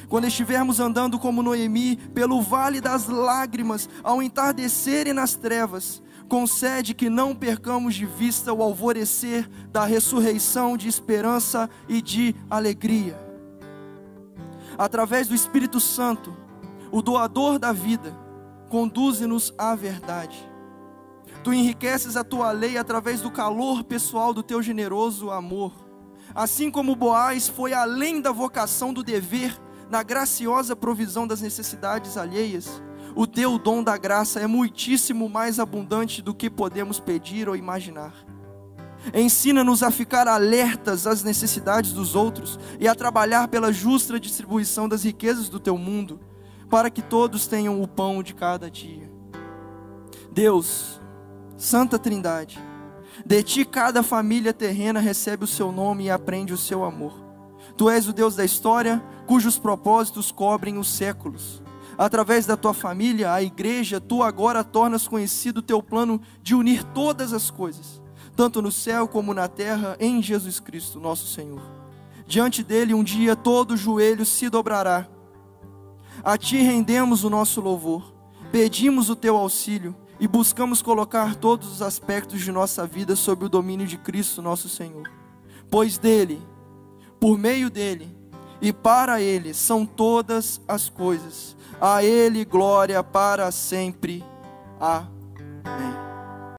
Quando 0.07 0.27
estivermos 0.27 0.79
andando 0.79 1.17
como 1.17 1.41
Noemi 1.41 1.97
pelo 2.13 2.41
vale 2.41 2.79
das 2.79 3.07
lágrimas, 3.07 3.89
ao 4.03 4.21
entardecer 4.21 5.07
e 5.07 5.13
nas 5.13 5.35
trevas, 5.35 6.01
concede 6.27 6.93
que 6.93 7.09
não 7.09 7.35
percamos 7.35 7.95
de 7.95 8.05
vista 8.05 8.53
o 8.53 8.61
alvorecer 8.61 9.49
da 9.71 9.85
ressurreição 9.85 10.77
de 10.77 10.87
esperança 10.87 11.69
e 11.87 12.01
de 12.01 12.35
alegria. 12.49 13.19
Através 14.77 15.27
do 15.27 15.35
Espírito 15.35 15.79
Santo, 15.79 16.35
o 16.91 17.01
doador 17.01 17.57
da 17.57 17.71
vida, 17.71 18.24
conduze-nos 18.69 19.53
à 19.57 19.75
verdade. 19.75 20.49
Tu 21.43 21.53
enriqueces 21.53 22.15
a 22.15 22.23
tua 22.23 22.51
lei 22.51 22.77
através 22.77 23.21
do 23.21 23.29
calor 23.29 23.83
pessoal 23.83 24.33
do 24.33 24.41
teu 24.41 24.61
generoso 24.61 25.29
amor. 25.29 25.73
Assim 26.33 26.71
como 26.71 26.95
Boaz 26.95 27.47
foi 27.47 27.73
além 27.73 28.19
da 28.19 28.31
vocação 28.31 28.93
do 28.93 29.03
dever 29.03 29.55
na 29.89 30.01
graciosa 30.01 30.75
provisão 30.75 31.27
das 31.27 31.41
necessidades 31.41 32.17
alheias, 32.17 32.81
o 33.15 33.25
teu 33.25 33.57
dom 33.57 33.83
da 33.83 33.95
graça 33.95 34.39
é 34.39 34.47
muitíssimo 34.47 35.29
mais 35.29 35.59
abundante 35.59 36.21
do 36.21 36.33
que 36.33 36.49
podemos 36.49 36.99
pedir 36.99 37.47
ou 37.47 37.55
imaginar. 37.55 38.13
Ensina-nos 39.13 39.83
a 39.83 39.91
ficar 39.91 40.27
alertas 40.27 41.05
às 41.05 41.23
necessidades 41.23 41.93
dos 41.93 42.15
outros 42.15 42.59
e 42.79 42.87
a 42.87 42.95
trabalhar 42.95 43.47
pela 43.47 43.71
justa 43.71 44.19
distribuição 44.19 44.89
das 44.89 45.03
riquezas 45.03 45.47
do 45.47 45.59
teu 45.59 45.77
mundo, 45.77 46.19
para 46.69 46.89
que 46.89 47.01
todos 47.01 47.47
tenham 47.47 47.81
o 47.81 47.87
pão 47.87 48.21
de 48.21 48.33
cada 48.33 48.69
dia. 48.69 49.11
Deus, 50.31 50.99
Santa 51.57 51.97
Trindade, 51.97 52.59
de 53.25 53.43
ti 53.43 53.63
cada 53.63 54.03
família 54.03 54.53
terrena 54.53 54.99
recebe 54.99 55.45
o 55.45 55.47
seu 55.47 55.71
nome 55.71 56.05
e 56.05 56.09
aprende 56.09 56.53
o 56.53 56.57
seu 56.57 56.83
amor. 56.83 57.13
Tu 57.77 57.89
és 57.89 58.07
o 58.07 58.13
Deus 58.13 58.35
da 58.35 58.43
história, 58.43 59.03
cujos 59.25 59.57
propósitos 59.57 60.31
cobrem 60.31 60.77
os 60.77 60.89
séculos. 60.89 61.61
Através 61.97 62.45
da 62.45 62.57
tua 62.57 62.73
família, 62.73 63.31
a 63.31 63.41
igreja, 63.41 64.01
tu 64.01 64.21
agora 64.21 64.63
tornas 64.63 65.07
conhecido 65.07 65.59
o 65.59 65.63
teu 65.63 65.81
plano 65.81 66.21
de 66.41 66.53
unir 66.53 66.83
todas 66.83 67.31
as 67.31 67.49
coisas, 67.49 68.01
tanto 68.35 68.61
no 68.61 68.71
céu 68.71 69.07
como 69.07 69.33
na 69.33 69.47
terra, 69.47 69.95
em 69.99 70.21
Jesus 70.21 70.59
Cristo, 70.59 70.99
nosso 70.99 71.27
Senhor. 71.27 71.61
Diante 72.27 72.63
dele, 72.63 72.93
um 72.93 73.03
dia 73.03 73.35
todo 73.35 73.77
joelho 73.77 74.25
se 74.25 74.49
dobrará. 74.49 75.07
A 76.25 76.39
ti 76.39 76.57
rendemos 76.57 77.23
o 77.23 77.29
nosso 77.29 77.61
louvor, 77.61 78.11
pedimos 78.51 79.11
o 79.11 79.15
teu 79.15 79.37
auxílio 79.37 79.95
e 80.19 80.27
buscamos 80.27 80.81
colocar 80.81 81.35
todos 81.35 81.71
os 81.71 81.83
aspectos 81.83 82.41
de 82.41 82.51
nossa 82.51 82.87
vida 82.87 83.15
sob 83.15 83.45
o 83.45 83.49
domínio 83.49 83.85
de 83.85 83.95
Cristo, 83.95 84.41
nosso 84.41 84.67
Senhor. 84.67 85.07
Pois 85.69 85.99
dele, 85.99 86.41
por 87.19 87.37
meio 87.37 87.69
dele 87.69 88.17
e 88.59 88.73
para 88.73 89.21
ele 89.21 89.53
são 89.53 89.85
todas 89.85 90.59
as 90.67 90.89
coisas. 90.89 91.55
A 91.79 92.03
ele 92.03 92.43
glória 92.43 93.03
para 93.03 93.51
sempre. 93.51 94.23
Amém. 94.79 96.04